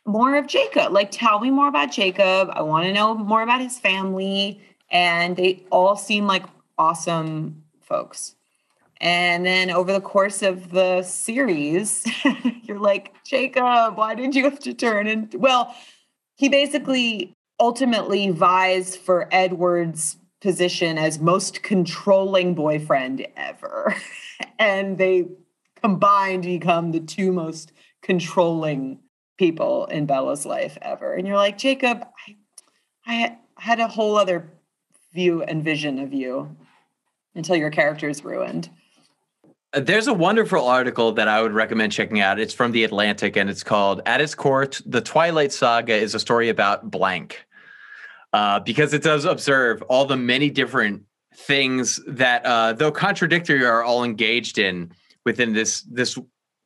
[0.06, 0.92] more of Jacob.
[0.92, 2.50] Like, tell me more about Jacob.
[2.52, 4.62] I want to know more about his family.
[4.90, 6.46] And they all seem like
[6.78, 8.36] awesome folks.
[9.00, 12.08] And then over the course of the series,
[12.64, 15.08] you're like, Jacob, why did you have to turn?
[15.08, 15.76] And well,
[16.36, 23.96] he basically ultimately vies for Edward's position as most controlling boyfriend ever.
[24.60, 25.28] and they
[25.82, 27.72] combined become the two most
[28.02, 29.00] controlling
[29.38, 31.14] people in Bella's life ever.
[31.14, 32.06] And you're like, Jacob,
[33.06, 34.52] I, I had a whole other
[35.14, 36.56] view and vision of you
[37.36, 38.70] until your character is ruined.
[39.74, 42.40] Uh, there's a wonderful article that I would recommend checking out.
[42.40, 46.20] It's from The Atlantic and it's called At Its Core, The Twilight Saga is a
[46.20, 47.46] story about blank.
[48.34, 51.04] Uh, because it does observe all the many different
[51.34, 54.92] things that, uh, though contradictory, are all engaged in
[55.28, 56.18] within this this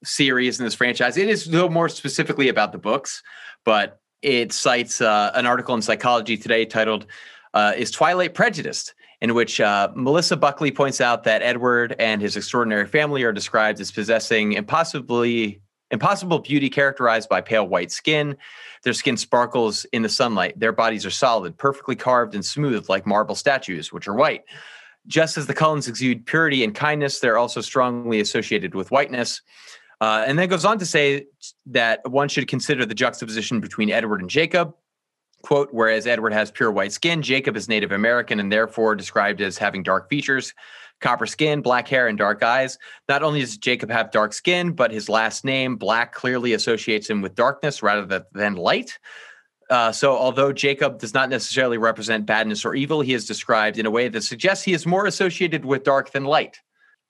[0.04, 1.18] series and this franchise.
[1.18, 3.24] It is though more specifically about the books,
[3.66, 7.08] but it cites uh, an article in Psychology Today titled
[7.56, 12.36] uh, "Is Twilight Prejudiced?" in which uh, Melissa Buckley points out that Edward and his
[12.36, 18.38] extraordinary family are described as possessing impossibly impossible beauty characterized by pale white skin.
[18.84, 20.60] Their skin sparkles in the sunlight.
[20.60, 24.44] Their bodies are solid, perfectly carved and smooth like marble statues, which are white.
[25.08, 29.42] Just as the Cullens exude purity and kindness, they're also strongly associated with whiteness.
[30.00, 31.26] Uh, and then goes on to say
[31.68, 34.74] that one should consider the juxtaposition between Edward and Jacob.
[35.44, 39.58] Quote, whereas Edward has pure white skin, Jacob is Native American and therefore described as
[39.58, 40.54] having dark features,
[41.00, 42.78] copper skin, black hair, and dark eyes.
[43.10, 47.22] Not only does Jacob have dark skin, but his last name, Black, clearly associates him
[47.22, 49.00] with darkness rather than light.
[49.72, 53.88] Uh, so, although Jacob does not necessarily represent badness or evil, he is described in
[53.88, 56.60] a way that suggests he is more associated with dark than light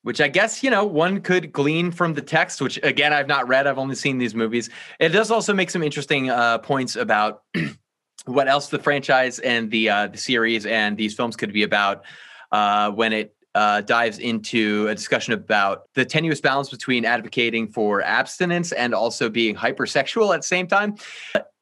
[0.03, 3.47] which I guess, you know, one could glean from the text, which again, I've not
[3.47, 3.67] read.
[3.67, 4.69] I've only seen these movies.
[4.99, 7.43] It does also make some interesting uh, points about
[8.25, 12.03] what else the franchise and the, uh, the series and these films could be about
[12.51, 18.01] uh, when it uh, dives into a discussion about the tenuous balance between advocating for
[18.01, 20.95] abstinence and also being hypersexual at the same time.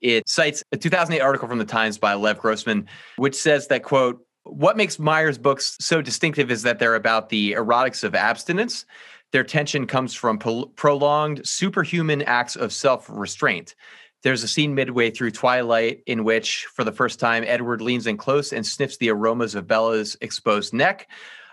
[0.02, 2.88] It cites a 2008 article from the Times by Lev Grossman,
[3.18, 7.54] which says that, quote, what makes Meyer's books so distinctive is that they're about the
[7.54, 8.86] erotics of abstinence.
[9.32, 13.76] Their tension comes from prolonged superhuman acts of self restraint.
[14.24, 18.18] There's a scene midway through Twilight in which, for the first time, Edward leans in
[18.18, 21.08] close and sniffs the aromas of Bella's exposed neck.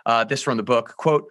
[0.07, 1.29] Uh, this from the book quote,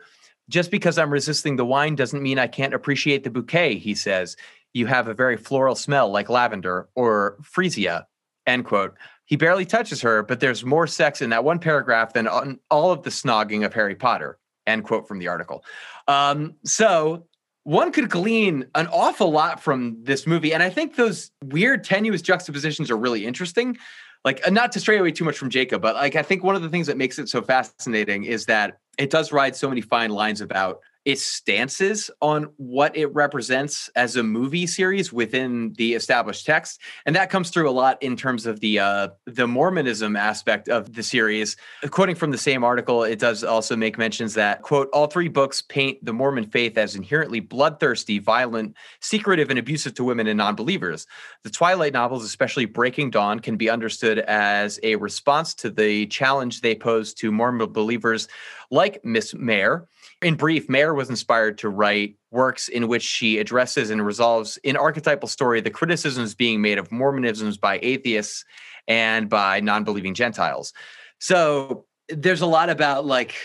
[0.49, 4.36] just because I'm resisting the wine doesn't mean I can't appreciate the bouquet, he says.
[4.73, 8.03] You have a very floral smell like lavender or freesia,
[8.45, 8.95] end quote.
[9.26, 12.91] He barely touches her, but there's more sex in that one paragraph than on all
[12.91, 14.38] of the snogging of Harry Potter.
[14.67, 15.63] End quote from the article.
[16.07, 17.26] Um, so
[17.63, 20.53] one could glean an awful lot from this movie.
[20.53, 23.78] And I think those weird, tenuous juxtapositions are really interesting.
[24.26, 26.55] Like, uh, not to stray away too much from Jacob, but like, I think one
[26.55, 29.82] of the things that makes it so fascinating is that it does ride so many
[29.82, 35.93] fine lines about its stances on what it represents as a movie series within the
[35.93, 40.15] established text, and that comes through a lot in terms of the uh, the Mormonism
[40.15, 41.55] aspect of the series.
[41.91, 45.61] Quoting from the same article, it does also make mentions that quote all three books
[45.61, 51.05] paint the Mormon faith as inherently bloodthirsty, violent, secretive, and abusive to women and non-believers.
[51.43, 56.61] The Twilight novels, especially Breaking Dawn, can be understood as a response to the challenge
[56.61, 58.27] they pose to Mormon believers
[58.72, 59.88] like Miss Meyer
[60.22, 64.76] in brief, Meyer was inspired to write works in which she addresses and resolves in
[64.76, 68.43] archetypal story the criticisms being made of Mormonisms by atheists
[68.88, 70.74] and by non-believing Gentiles.
[71.20, 73.36] So there's a lot about like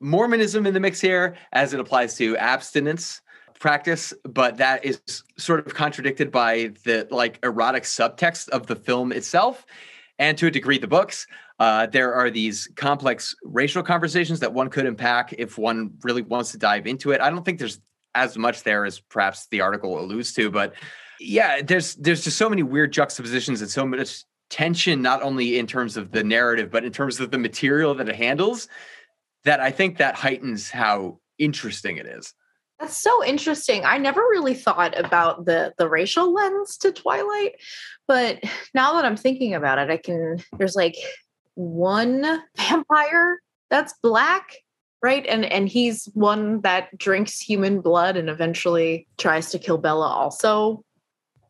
[0.00, 3.20] Mormonism in the mix here as it applies to abstinence
[3.58, 5.00] practice, but that is
[5.38, 9.64] sort of contradicted by the like erotic subtext of the film itself
[10.18, 11.26] and to a degree the books.
[11.58, 16.52] Uh, there are these complex racial conversations that one could unpack if one really wants
[16.52, 17.20] to dive into it.
[17.20, 17.80] I don't think there's
[18.14, 20.74] as much there as perhaps the article alludes to, but
[21.20, 25.66] yeah, there's there's just so many weird juxtapositions and so much tension, not only in
[25.66, 28.68] terms of the narrative, but in terms of the material that it handles,
[29.44, 32.34] that I think that heightens how interesting it is.
[32.80, 33.84] That's so interesting.
[33.84, 37.52] I never really thought about the the racial lens to Twilight,
[38.06, 38.42] but
[38.74, 40.96] now that I'm thinking about it, I can there's like
[41.54, 44.56] one vampire that's black
[45.02, 45.26] right?
[45.26, 50.82] And and he's one that drinks human blood and eventually tries to kill bella also.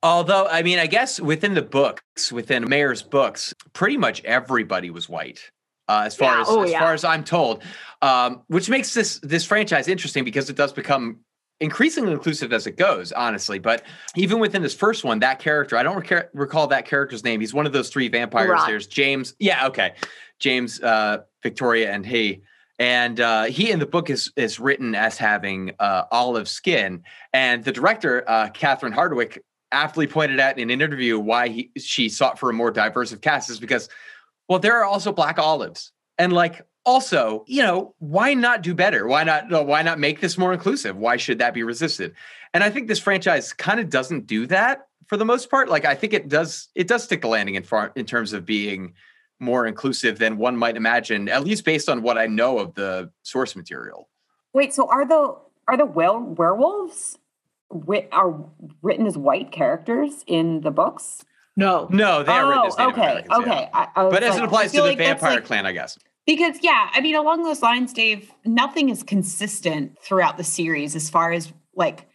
[0.02, 5.08] Although i mean i guess within the books within Meyer's books pretty much everybody was
[5.08, 5.50] white
[5.88, 6.40] uh, as far yeah.
[6.40, 6.80] as oh, as yeah.
[6.80, 7.62] far as i'm told
[8.02, 11.20] um, which makes this this franchise interesting because it does become
[11.60, 13.58] increasingly inclusive as it goes, honestly.
[13.58, 13.82] But
[14.14, 17.40] even within this first one, that character, I don't rec- recall that character's name.
[17.40, 18.50] He's one of those three vampires.
[18.50, 18.68] Rod.
[18.68, 19.34] There's James.
[19.38, 19.94] Yeah, okay.
[20.38, 22.42] James, uh, Victoria, and he.
[22.78, 27.04] And uh, he in the book is is written as having uh, olive skin.
[27.32, 29.38] And the director, uh, Catherine Hardwicke,
[29.72, 33.48] aptly pointed out in an interview why he, she sought for a more diverse cast
[33.48, 33.88] is because,
[34.48, 35.92] well, there are also black olives.
[36.18, 39.06] And like also, you know, why not do better?
[39.06, 39.52] Why not?
[39.52, 40.96] Uh, why not make this more inclusive?
[40.96, 42.14] Why should that be resisted?
[42.54, 45.68] And I think this franchise kind of doesn't do that for the most part.
[45.68, 46.68] Like I think it does.
[46.74, 48.94] It does stick the landing in far in terms of being
[49.40, 53.10] more inclusive than one might imagine, at least based on what I know of the
[53.22, 54.08] source material.
[54.54, 55.36] Wait, so are the
[55.68, 57.18] are the well werewolves
[58.12, 58.44] are
[58.80, 61.24] written as white characters in the books?
[61.56, 63.70] No, no, they are oh, written as Native okay, Americans, okay.
[63.72, 63.88] Yeah.
[63.96, 65.98] I, I but as it applies to the like vampire like, clan, I guess.
[66.26, 71.08] Because yeah, I mean, along those lines, Dave, nothing is consistent throughout the series as
[71.08, 72.08] far as like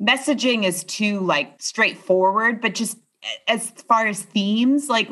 [0.00, 2.98] messaging is too like straightforward, but just
[3.46, 5.08] as far as themes, like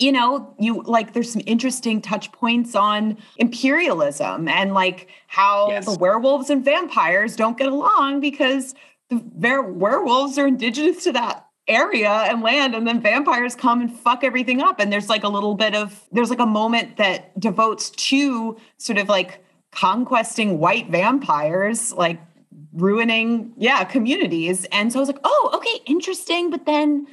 [0.00, 5.84] you know, you like there's some interesting touch points on imperialism and like how yes.
[5.84, 8.74] the werewolves and vampires don't get along because
[9.10, 14.22] their werewolves are indigenous to that area and land and then vampires come and fuck
[14.22, 17.88] everything up and there's like a little bit of there's like a moment that devotes
[17.90, 19.42] to sort of like
[19.72, 22.20] conquesting white vampires like
[22.74, 27.06] ruining yeah communities and so i was like oh okay interesting but then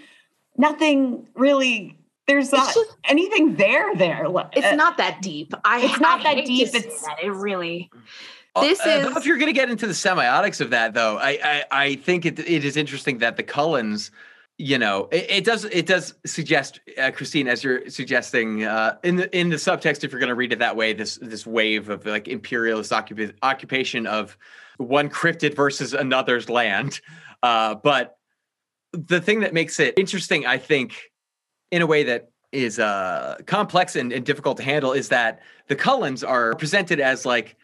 [0.58, 1.98] nothing really
[2.28, 5.54] there's not just- anything there there It's Uh, not that deep.
[5.66, 7.18] I It's not I that deep, it's- that.
[7.24, 7.90] it really.
[8.56, 11.18] Uh, This uh, is- if you're going to get into the semiotics of that, though,
[11.18, 14.12] I I, I think it, it is interesting that the Cullens,
[14.62, 19.16] you know, it, it does it does suggest, uh, Christine, as you're suggesting uh, in
[19.16, 21.90] the in the subtext, if you're going to read it that way, this this wave
[21.90, 24.38] of like imperialist occupa- occupation of
[24.78, 27.02] one cryptid versus another's land,
[27.42, 28.18] uh, but
[28.92, 31.12] the thing that makes it interesting, I think,
[31.72, 35.76] in a way that is uh, complex and, and difficult to handle, is that the
[35.76, 37.56] Cullens are presented as like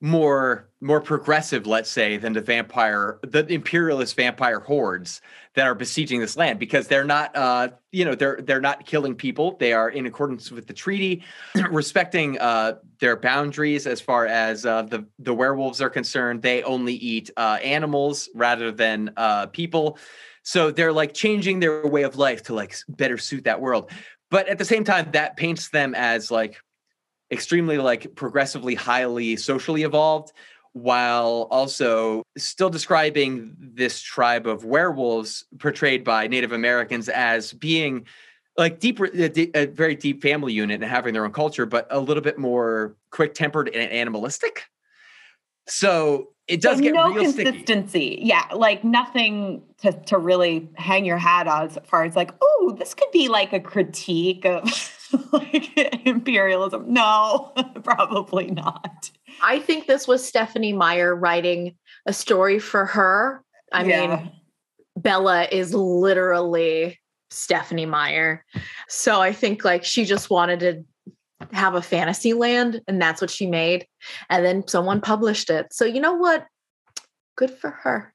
[0.00, 5.20] more more progressive, let's say, than the vampire, the imperialist vampire hordes
[5.56, 9.14] that are besieging this land because they're not, uh, you know, they're they're not killing
[9.14, 9.56] people.
[9.58, 11.24] They are in accordance with the treaty,
[11.70, 16.42] respecting uh, their boundaries as far as uh, the the werewolves are concerned.
[16.42, 19.98] They only eat uh, animals rather than uh, people.
[20.42, 23.90] So they're like changing their way of life to like better suit that world.
[24.30, 26.60] But at the same time, that paints them as like
[27.32, 30.32] extremely like progressively highly socially evolved
[30.76, 38.04] while also still describing this tribe of werewolves portrayed by native americans as being
[38.58, 41.98] like deeper a, a very deep family unit and having their own culture but a
[41.98, 44.64] little bit more quick tempered and animalistic
[45.66, 48.18] so it does But get no real sticky consistency.
[48.22, 52.76] Yeah, like nothing to to really hang your hat on as far as like, oh,
[52.78, 54.62] this could be like a critique of
[55.32, 56.92] like imperialism.
[56.92, 57.52] No,
[57.82, 59.10] probably not.
[59.42, 61.76] I think this was Stephenie Meyer writing
[62.06, 63.42] a story for her.
[63.72, 64.06] I Yeah.
[64.06, 64.32] mean,
[64.96, 66.98] Bella is literally
[67.30, 68.44] Stephenie Meyer.
[68.88, 70.84] So I think like she just wanted to
[71.52, 73.86] have a fantasy land and that's what she made.
[74.30, 75.66] And then someone published it.
[75.72, 76.46] So you know what?
[77.36, 78.14] Good for her.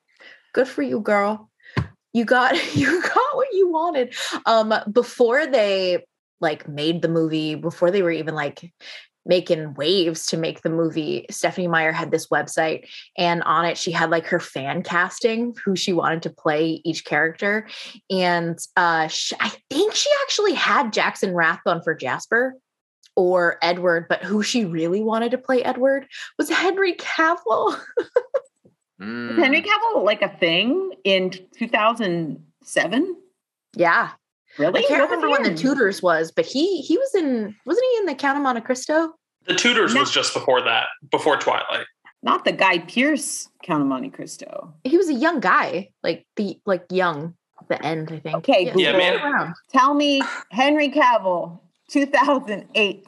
[0.54, 1.50] Good for you, girl.
[2.14, 4.16] You got you got what you wanted.
[4.46, 6.04] Um before they
[6.42, 8.72] like made the movie, before they were even like
[9.26, 12.88] making waves to make the movie, Stephenie Meyer had this website
[13.18, 17.06] and on it she had like her fan casting who she wanted to play each
[17.06, 17.68] character
[18.10, 22.56] and uh sh I think she actually had Jackson Rathbone for Jasper
[23.16, 27.80] or Edward but who she really wanted to play Edward was Henry Cavill.
[29.00, 29.36] Mm.
[29.36, 33.16] Henry Cavill like a thing in 2007?
[33.76, 34.12] yeah.
[34.58, 34.80] Really?
[34.80, 35.56] I can't What remember when the in?
[35.56, 39.14] Tudors was but he he was in wasn't he in the Count of Monte Cristo?
[39.48, 40.02] The Tudors No.
[40.02, 41.86] was just before that, before Twilight.
[42.24, 44.74] Not the Guy Pearce Count of Monte Cristo.
[44.84, 48.36] He was a young guy, like the like young at the end, I think.
[48.38, 49.54] Okay, yeah, Yeah, man.
[49.72, 50.22] Tell me
[50.52, 53.08] Henry Cavill, 2008.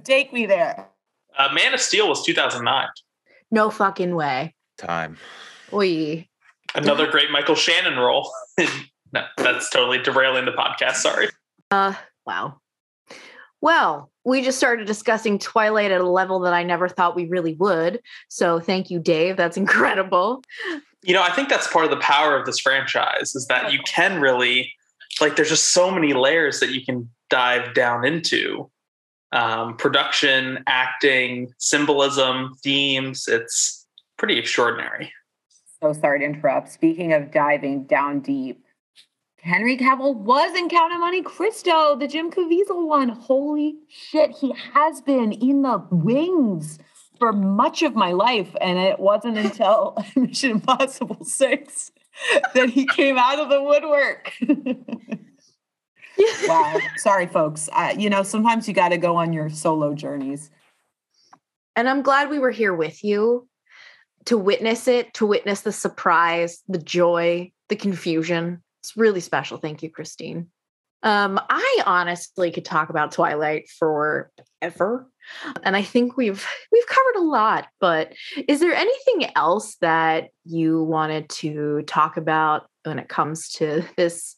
[0.04, 0.88] Take me there.
[1.38, 2.88] Uh, Man of Steel was 2009.
[3.50, 4.54] No fucking way.
[4.76, 5.16] time
[5.72, 6.26] Oi.
[6.74, 8.30] Another great Michael Shannon role.
[9.12, 10.96] no, that's totally derailing the podcast.
[10.96, 11.28] Sorry.
[11.70, 11.94] Uh,
[12.26, 12.60] wow.
[13.60, 17.54] Well, we just started discussing Twilight at a level that I never thought we really
[17.54, 18.00] would.
[18.28, 19.36] So thank you, Dave.
[19.36, 20.42] That's incredible.
[21.02, 23.80] You know, I think that's part of the power of this franchise is that you
[23.86, 24.72] can really,
[25.20, 28.70] like, there's just so many layers that you can dive down into.
[29.32, 33.28] Um, production, acting, symbolism, themes.
[33.28, 33.86] It's
[34.16, 35.12] pretty extraordinary.
[35.82, 36.70] So sorry to interrupt.
[36.70, 38.64] Speaking of diving down deep,
[39.42, 43.08] Henry Cavill was in Count of Monte Cristo, the Jim Caviezel one.
[43.08, 46.78] Holy shit, he has been in the wings
[47.18, 51.92] for much of my life, and it wasn't until Mission Impossible Six
[52.54, 54.32] that he came out of the woodwork.
[56.48, 57.68] wow, sorry, folks.
[57.72, 60.50] I, you know, sometimes you got to go on your solo journeys.
[61.76, 63.48] And I'm glad we were here with you
[64.24, 68.62] to witness it, to witness the surprise, the joy, the confusion.
[68.82, 69.58] It's really special.
[69.58, 70.48] Thank you, Christine.
[71.02, 75.08] Um, I honestly could talk about Twilight forever.
[75.62, 78.14] And I think we've we've covered a lot, but
[78.48, 84.36] is there anything else that you wanted to talk about when it comes to this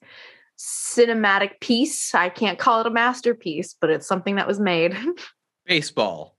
[0.58, 2.14] cinematic piece?
[2.14, 4.96] I can't call it a masterpiece, but it's something that was made.
[5.66, 6.36] baseball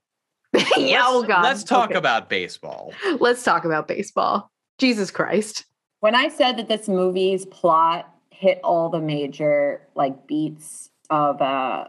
[0.54, 1.42] yeah, let's, oh god.
[1.42, 1.98] let's talk Okay.
[1.98, 4.50] about baseball Let's talk about baseball.
[4.78, 5.64] Jesus Christ.
[6.02, 11.84] When I said that this movie's plot hit all the major like beats of uh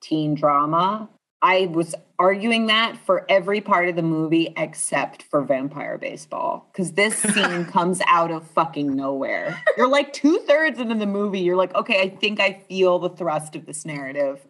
[0.00, 1.08] teen drama,
[1.40, 6.68] I was arguing that for every part of the movie except for vampire baseball.
[6.72, 9.62] Because this scene comes out of fucking nowhere.
[9.76, 11.38] You're like two thirds into the movie.
[11.38, 14.44] You're like, okay, I think I feel the thrust of this narrative.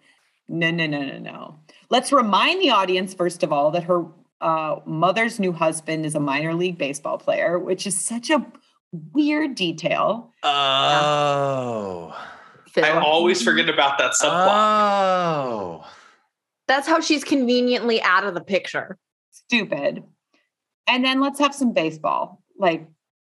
[0.48, 1.58] No, no, no, no, no.
[1.90, 4.06] Let's remind the audience, first of all, that her
[4.40, 8.46] uh, mother's new husband is a minor league baseball player, which is such a
[8.93, 10.32] weird detail.
[10.43, 12.16] Oh.
[12.68, 12.84] Phil.
[12.84, 14.47] I always forget about that subplot.
[14.49, 15.86] Oh.
[16.68, 18.99] That's how she's conveniently out of the picture.
[19.30, 20.05] Stupid.
[20.86, 22.43] And then let's have some baseball.
[22.59, 22.86] Like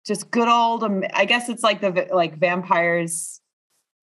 [0.07, 3.41] just good old, I guess it's like the like vampires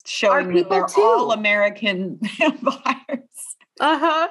[0.05, 1.01] showing that people they're too.
[1.01, 3.49] all American vampires.
[3.80, 4.27] Uh-huh.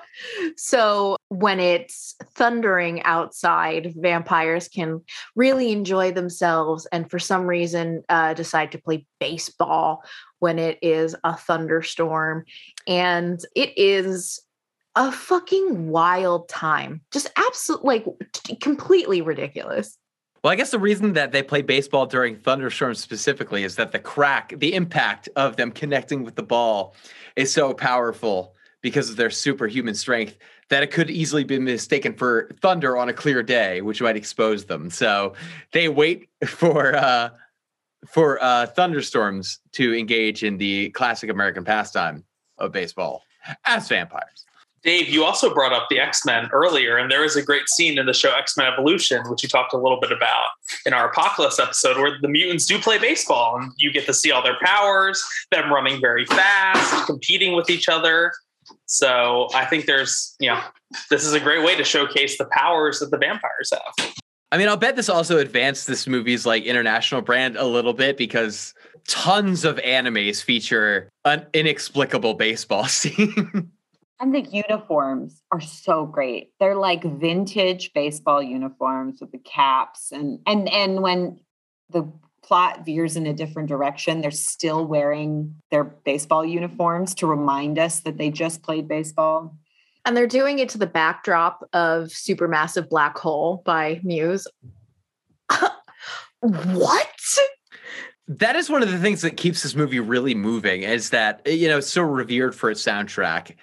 [0.56, 5.00] So when it's thundering outside, vampires can
[5.34, 10.04] really enjoy themselves and for some reason uh, decide to play baseball
[10.38, 12.44] when it is a thunderstorm.
[12.86, 14.40] And it is
[14.96, 17.00] a fucking wild time.
[17.10, 19.96] Just absolutely like t- completely ridiculous.
[20.42, 23.98] Well, I guess the reason that they play baseball during thunderstorms specifically is that the
[23.98, 26.94] crack, the impact of them connecting with the ball
[27.34, 30.36] is so powerful because of their superhuman strength
[30.70, 34.66] that it could easily be mistaken for thunder on a clear day, which might expose
[34.66, 34.90] them.
[34.90, 35.34] So
[35.72, 37.30] they wait for uh,
[38.06, 42.24] for uh, thunderstorms to engage in the classic American pastime
[42.58, 43.22] of baseball
[43.64, 44.44] as vampires.
[44.84, 47.98] Dave, you also brought up the X Men earlier, and there is a great scene
[47.98, 50.46] in the show X Men Evolution, which you talked a little bit about
[50.86, 54.30] in our Apocalypse episode, where the mutants do play baseball, and you get to see
[54.30, 58.32] all their powers, them running very fast, competing with each other.
[58.88, 60.60] So I think there's, you know,
[61.10, 64.14] this is a great way to showcase the powers that the vampires have.
[64.50, 68.16] I mean, I'll bet this also advanced this movie's like international brand a little bit
[68.16, 68.72] because
[69.06, 73.70] tons of animes feature an inexplicable baseball scene.
[74.20, 76.52] And the uniforms are so great.
[76.58, 81.40] They're like vintage baseball uniforms with the caps and and and when
[81.90, 82.10] the
[82.48, 88.00] plot veers in a different direction, they're still wearing their baseball uniforms to remind us
[88.00, 89.54] that they just played baseball.
[90.06, 94.46] And they're doing it to the backdrop of Supermassive Black Hole by Muse.
[96.40, 97.06] what?
[98.28, 101.66] that is one of the things that keeps this movie really moving is that you
[101.66, 103.56] know it's so revered for its soundtrack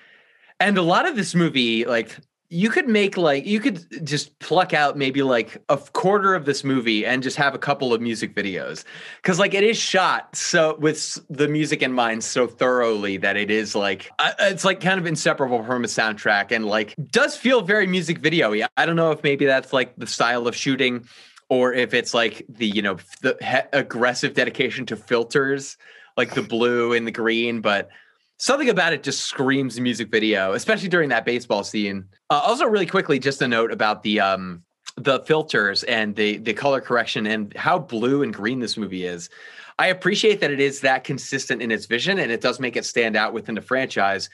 [0.60, 2.18] and a lot of this movie like
[2.50, 6.64] you could make like you could just pluck out maybe like a quarter of this
[6.64, 8.84] movie and just have a couple of music videos.
[9.18, 13.50] Because like it is shot so with the music in mind so thoroughly that it
[13.50, 17.62] is like uh, it's like kind of inseparable from a soundtrack and like does feel
[17.62, 21.06] very music video i don't know if maybe that's like the style of shooting
[21.50, 25.78] or if it's like the you know the he- aggressive dedication to filters
[26.18, 27.90] like the blue and the green but
[28.38, 32.06] something about it just screams music video especially during that baseball scene.
[32.30, 34.64] Uh, also really quickly just a note about the um
[34.98, 39.30] the filters and the the color correction and how blue and green this movie is.
[39.78, 42.86] I appreciate that it is that consistent in its vision and it does make it
[42.86, 44.30] stand out within the franchise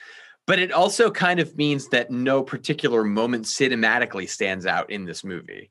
[0.46, 5.24] but it also kind of means that no particular moment cinematically stands out in this
[5.24, 5.70] movie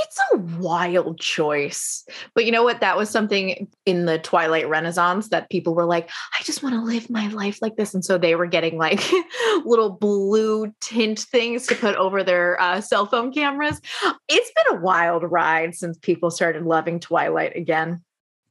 [0.00, 2.04] It's a wild choice.
[2.34, 2.80] But you know what?
[2.80, 6.82] That was something in the Twilight Renaissance that people were like, I just want to
[6.82, 7.94] live my life like this.
[7.94, 9.02] And so they were getting like
[9.64, 13.80] little blue tint things to put over their uh, cell phone cameras.
[14.28, 18.02] It's been a wild ride since people started loving Twilight again.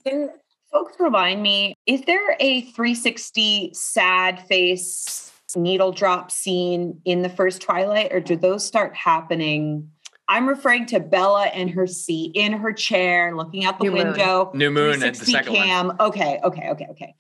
[0.06, 0.30] Can
[0.72, 7.62] folks remind me, is there a 360 sad face needle drop scene in the first
[7.62, 9.90] Twilight, or do those start happening?
[10.30, 14.08] I'm referring to Bella in her seat, in her chair, looking out the New Moon.
[14.10, 14.52] window.
[14.54, 15.68] New Moon and the 360 second one.
[15.68, 15.92] cam.
[16.00, 17.16] Okay, okay, okay, okay.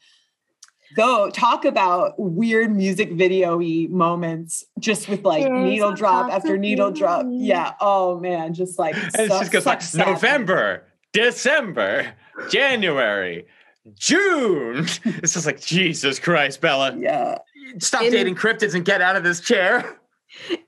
[0.95, 6.58] Go talk about weird music video y moments just with like There's needle drop after
[6.58, 7.26] needle drop.
[7.30, 7.74] Yeah.
[7.82, 12.14] Oh man, just like and it so- just goes like November, December,
[12.49, 13.45] January,
[13.95, 14.86] June.
[15.05, 16.95] It's just like Jesus Christ, Bella.
[16.97, 17.38] Yeah.
[17.80, 19.99] Stop In- dating cryptids and get out of this chair.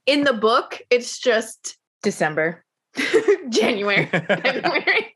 [0.06, 2.64] In the book, it's just December,
[3.50, 5.14] January, February.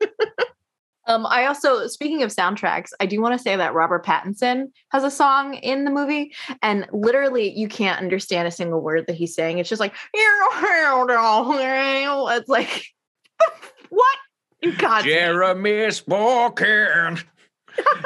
[1.06, 5.04] um, I also, speaking of soundtracks, I do want to say that Robert Pattinson has
[5.04, 9.34] a song in the movie, and literally you can't understand a single word that he's
[9.34, 9.58] saying.
[9.58, 9.94] It's just like,
[12.28, 12.84] it's like,
[13.88, 14.16] what?
[14.60, 17.18] You got Jeremy spoken.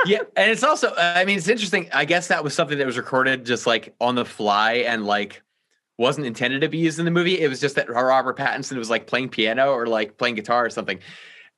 [0.06, 1.88] yeah, and it's also, I mean, it's interesting.
[1.92, 5.42] I guess that was something that was recorded just like on the fly and like
[5.98, 7.40] wasn't intended to be used in the movie.
[7.40, 10.70] It was just that Robert Pattinson was like playing piano or like playing guitar or
[10.70, 10.98] something,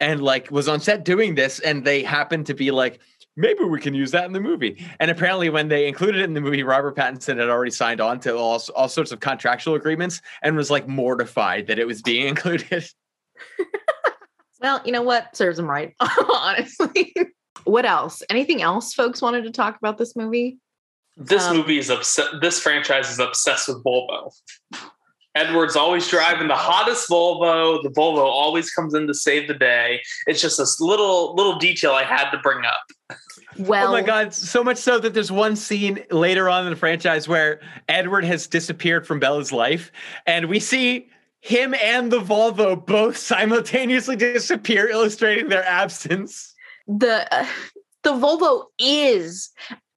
[0.01, 3.01] and like was on set doing this, and they happened to be like,
[3.37, 4.85] maybe we can use that in the movie.
[4.99, 8.19] And apparently, when they included it in the movie, Robert Pattinson had already signed on
[8.21, 12.27] to all, all sorts of contractual agreements and was like mortified that it was being
[12.29, 12.85] included.
[14.61, 15.35] Well, you know what?
[15.35, 15.95] Serves him right,
[16.35, 17.15] honestly.
[17.65, 18.23] what else?
[18.29, 20.59] Anything else folks wanted to talk about this movie?
[21.21, 22.41] This Um, movie is obsessed.
[22.41, 24.33] This franchise is obsessed with Volvo.
[25.37, 27.81] Edward's always driving the hottest Volvo.
[27.83, 30.01] The Volvo always comes in to save the day.
[30.27, 33.19] It's just this little little detail I had to bring up.
[33.59, 34.33] Well, oh my God.
[34.35, 38.47] So much so that there's one scene later on in the franchise where Edward has
[38.47, 39.93] disappeared from Bella's life.
[40.27, 41.09] And we see
[41.41, 46.55] him and the Volvo both simultaneously disappear, illustrating their absence.
[46.89, 47.47] the uh,
[48.03, 49.51] the Volvo is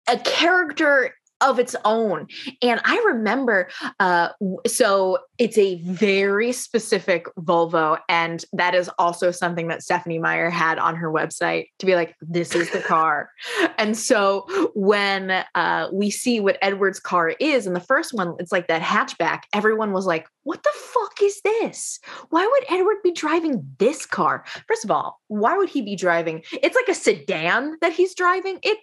[0.08, 2.28] a character of its own.
[2.62, 4.30] And i remember uh
[4.66, 10.80] so it's a very specific volvo and that is also something that Stephenie Meyer had
[10.80, 13.30] on her website to be like this is the car.
[13.78, 14.46] And so
[14.76, 18.82] when uh we see what edward's car is in the first one it's like that
[18.82, 19.42] hatchback.
[19.54, 22.00] Everyone was like what the fuck is this?
[22.30, 24.46] Why would edward be driving this car?
[24.68, 26.44] First of all why would he be driving?
[26.52, 28.60] It's like a sedan that he's driving.
[28.62, 28.78] It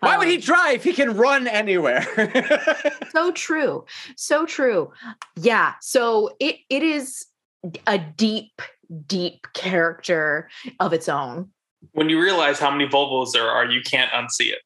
[0.00, 0.82] Why would he Um, drive?
[0.84, 2.06] He can run anywhere.
[3.10, 3.84] so true
[4.16, 4.90] so true
[5.36, 7.26] yeah so it it is
[7.86, 8.62] a deep
[9.06, 10.48] deep character
[10.80, 11.50] of its own
[11.92, 14.58] When you realize how many Volvos there are, you can't unsee it.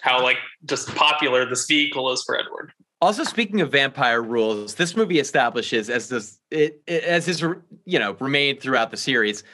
[0.00, 2.72] How like just popular this vehicle is for Edward.
[3.00, 7.40] Also, speaking of vampire rules, this movie establishes, as this it, it as is
[7.84, 9.44] you know remained throughout the series,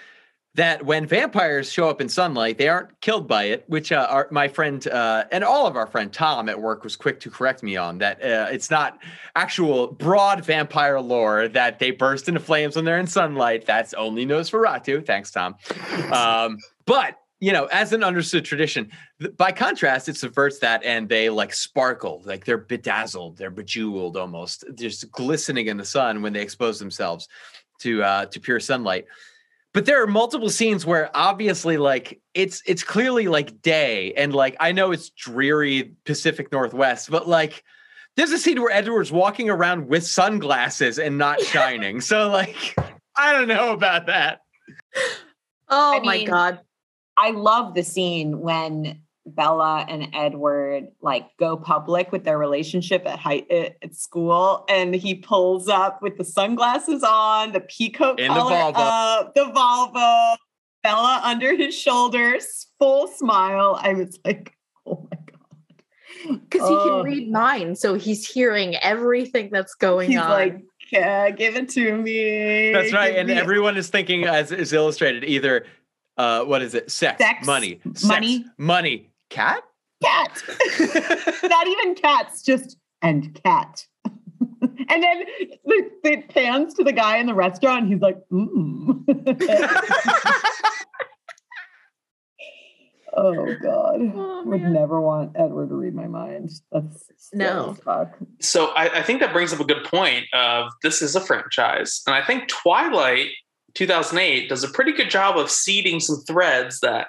[0.55, 3.65] that when vampires show up in sunlight, they aren't killed by it.
[3.69, 6.97] Which uh, our, my friend uh, and all of our friend Tom at work was
[6.97, 8.23] quick to correct me on that.
[8.23, 8.99] Uh, it's not
[9.37, 13.65] actual broad vampire lore that they burst into flames when they're in sunlight.
[13.67, 15.05] That's only Nosferatu.
[15.07, 15.57] Thanks, Tom.
[16.11, 18.91] Um, but you know, as an understood tradition,
[19.21, 24.17] th- by contrast, it subverts that and they like sparkle, like they're bedazzled, they're bejeweled
[24.17, 27.29] almost, just glistening in the sun when they expose themselves
[27.79, 29.07] to uh, to pure sunlight.
[29.73, 34.57] But there are multiple scenes where obviously, like it's it's clearly like day, and like
[34.59, 37.63] I know it's dreary Pacific Northwest, but like
[38.17, 42.01] there's a scene where Edward's walking around with sunglasses and not shining.
[42.01, 42.75] so like
[43.17, 44.41] I don't know about that.
[45.69, 46.61] oh I my god
[47.17, 49.03] I love the scene when
[49.35, 54.95] Bella and Edward like go public with their relationship at high at at school, and
[54.95, 58.73] he pulls up with the sunglasses on, the peacoat In the Volvo.
[58.77, 60.37] up, the Volvo,
[60.83, 63.79] Bella under his shoulders, full smile.
[63.83, 64.53] I was like,
[64.87, 67.03] oh my god, because he Oh.
[67.03, 70.11] can read minds so he's hearing everything that's going on.
[70.13, 70.63] he's on like,
[70.93, 72.73] yeah, give it to me.
[72.73, 73.11] That's right.
[73.11, 75.67] Give And me- everyone is thinking, as is illustrated, either
[76.17, 76.91] uh, what is it?
[76.91, 78.45] Sex, Sex, money, sex, money.
[78.59, 79.63] money, cat.
[80.03, 80.43] cat.
[81.43, 83.87] Not even cats, just and cat.
[84.05, 85.61] and then it,
[86.05, 87.89] it pans to the guy in the restaurant.
[87.89, 89.05] He's like, mm.
[93.17, 94.01] oh God.
[94.15, 96.51] Oh, Would never want Edward to read my mind.
[96.73, 97.75] That's No.
[97.85, 98.19] fuck.
[98.41, 102.03] So I, I think that brings up a good point of this is a franchise.
[102.07, 103.29] And I think Twilight
[103.75, 107.09] 2008 does a pretty good job of seeding some threads that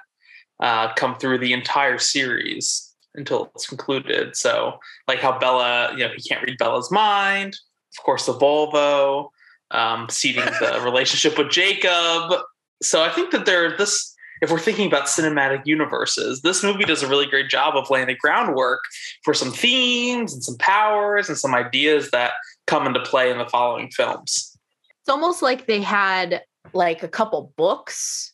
[0.62, 4.36] uh, come through the entire series until it's concluded.
[4.36, 7.58] So like how Bella, you know, he can't read Bella's mind.
[7.98, 9.28] Of course, the Volvo,
[9.72, 12.40] um, seeding the relationship with Jacob.
[12.80, 17.02] So I think that there, this, if we're thinking about cinematic universes, this movie does
[17.02, 18.80] a really great job of laying the groundwork
[19.24, 22.32] for some themes and some powers and some ideas that
[22.68, 24.56] come into play in the following films.
[25.00, 26.42] it's almost like they had
[26.72, 28.31] like a couple books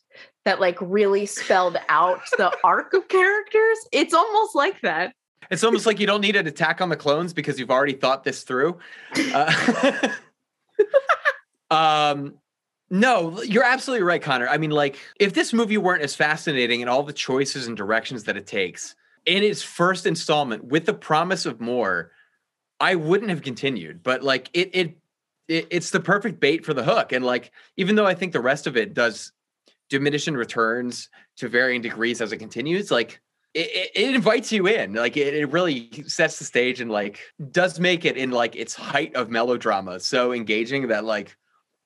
[0.49, 5.13] that like really spelled out the arc of characters it's almost like that
[5.51, 8.23] It's almost like you don't need an attack on the clones because you've already thought
[8.23, 8.77] this through.
[9.33, 10.09] Uh,
[11.71, 12.35] um,
[12.91, 14.47] no, you're absolutely right, Connor.
[14.47, 18.23] I mean, like, if this movie weren't as fascinating and all the choices and directions
[18.25, 18.95] that it takes
[19.25, 22.11] in its first installment with the promise of more,
[22.79, 24.03] I wouldn't have continued.
[24.03, 24.97] But like, it it,
[25.47, 27.11] it it's the perfect bait for the hook.
[27.11, 29.31] And like, even though I think the rest of it does
[29.89, 33.19] diminish in returns to varying degrees as it continues, like
[33.53, 37.19] it, it, it invites you in like it, it really sets the stage and like
[37.51, 41.35] does make it in like its height of melodrama so engaging that like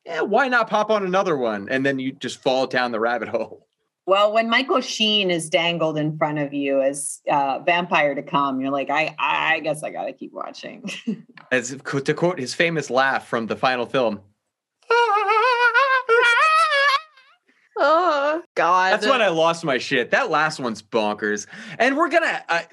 [0.06, 3.30] yeah why not pop on another one and then you just fall down the rabbit
[3.30, 3.68] hole
[4.06, 8.60] Well, when Michael Sheen is dangled in front of you as uh, vampire to come,
[8.60, 10.91] you're like, I, I guess I gotta keep watching.
[11.54, 14.20] as to quote his famous laugh from the final film
[17.86, 18.93] Oh God!
[18.93, 20.11] That's when I lost my shit.
[20.11, 21.45] That last one's bonkers.
[21.77, 22.41] And we're gonna.
[22.47, 22.65] I,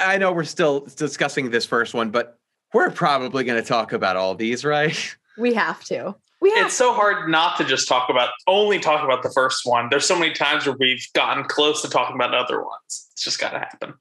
[0.00, 2.38] I know we're still discussing this first one, but
[2.72, 5.16] we're probably gonna talk about all these, right?
[5.38, 6.16] we have to.
[6.40, 6.66] We have.
[6.66, 9.88] It's so hard not to just talk about only talk about the first one.
[9.90, 13.08] There's so many times where we've gotten close to talking about other ones.
[13.12, 13.94] It's just got to happen.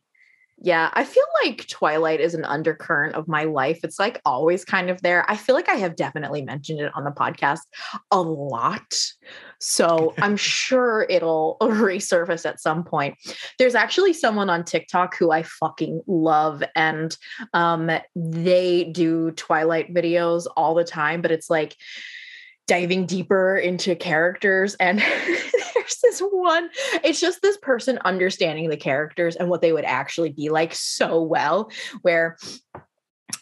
[0.64, 3.82] Yeah, I feel like Twilight is an undercurrent of my life.
[3.84, 5.30] It's like always kind of there.
[5.30, 7.60] I feel like I have definitely mentioned it on the podcast
[8.12, 8.94] a lot.
[9.64, 13.16] So I'm sure it'll resurface at some point.
[13.58, 17.18] There's actually someone on TikTok who I fucking love, and
[17.54, 21.76] um, they do Twilight videos all the time, but it's like
[22.66, 25.00] diving deeper into characters and
[25.80, 26.70] there's this one
[27.04, 31.22] it's just this person understanding the characters and what they would actually be like so
[31.22, 31.70] well
[32.04, 32.38] where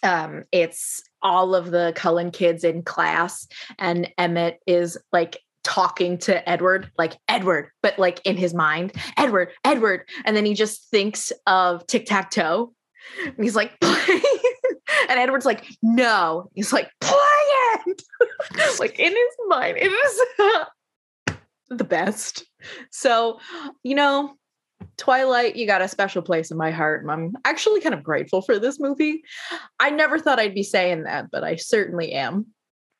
[0.02, 3.48] um it's all of the Cullen kids in class
[3.78, 9.52] and Emmett is like talking to Edward like Edward but like in his mind Edward
[9.64, 12.74] Edward and then he just thinks of tic-tac-toe.
[13.26, 14.22] And he's like play
[15.10, 16.50] and Edward's like no.
[16.54, 17.18] He's like play
[17.86, 18.02] it!
[18.80, 20.22] Like in his mind it is
[21.70, 22.46] the best.
[22.92, 23.40] So
[23.84, 24.34] you know
[24.98, 28.42] twilight you got a special place in my heart and i'm actually kind of grateful
[28.42, 29.22] for this movie.
[29.80, 32.48] I never thought i'd be saying that but i certainly am.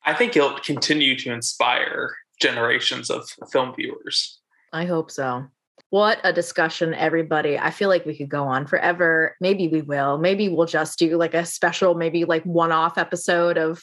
[0.04, 4.40] I think it'll continue to inspire generations of film viewers.
[4.72, 5.44] i hope so
[5.90, 10.18] what a discussion everybody i feel like we could go on forever maybe we will
[10.18, 13.82] maybe we'll just do like a special maybe like one-off episode of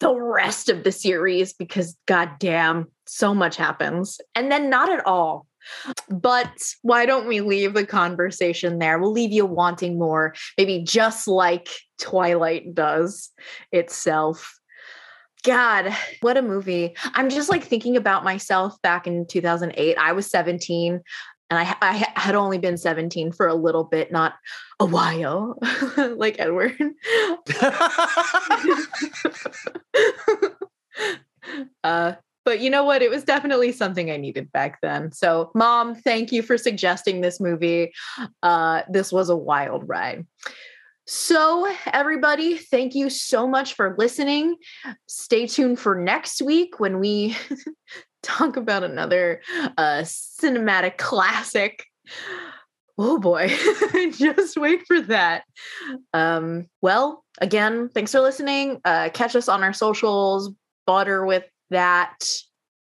[0.00, 4.18] the rest of the series because goddamn, so much happens.
[4.34, 5.46] And then not at all.
[6.08, 6.50] But
[6.82, 8.98] why don't we leave the conversation there?
[8.98, 11.68] We'll leave you wanting more, maybe just like
[12.00, 13.30] Twilight does
[13.70, 14.58] itself.
[15.42, 16.94] God, what a movie.
[17.14, 19.96] I'm just like thinking about myself back in 2008.
[19.96, 21.00] I was 17
[21.50, 24.34] and I, I had only been 17 for a little bit, not
[24.78, 25.58] a while,
[25.96, 26.76] like Edward.
[31.82, 32.12] uh,
[32.44, 33.02] but you know what?
[33.02, 35.12] It was definitely something I needed back then.
[35.12, 37.92] So, mom, thank you for suggesting this movie.
[38.42, 40.26] Uh, this was a wild ride.
[41.12, 44.54] So, everybody, thank you so much for listening.
[45.08, 47.36] Stay tuned for next week when we
[48.22, 49.42] talk about another
[49.76, 51.84] uh, cinematic classic.
[52.96, 53.48] Oh boy,
[54.12, 55.42] just wait for that.
[56.14, 58.80] Um, well, again, thanks for listening.
[58.84, 60.52] Uh, catch us on our socials,
[60.86, 62.24] butter with that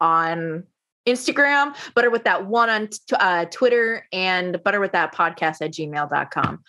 [0.03, 0.65] on
[1.09, 5.71] Instagram, butter with that one on t- uh, Twitter, and butter with that podcast at
[5.71, 6.63] gmail.com.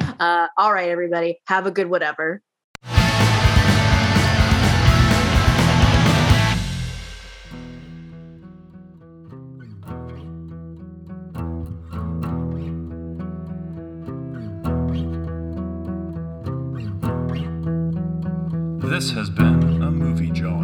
[0.00, 2.42] Uh, all right, everybody, have a good whatever.
[18.88, 20.55] This has been a movie jar.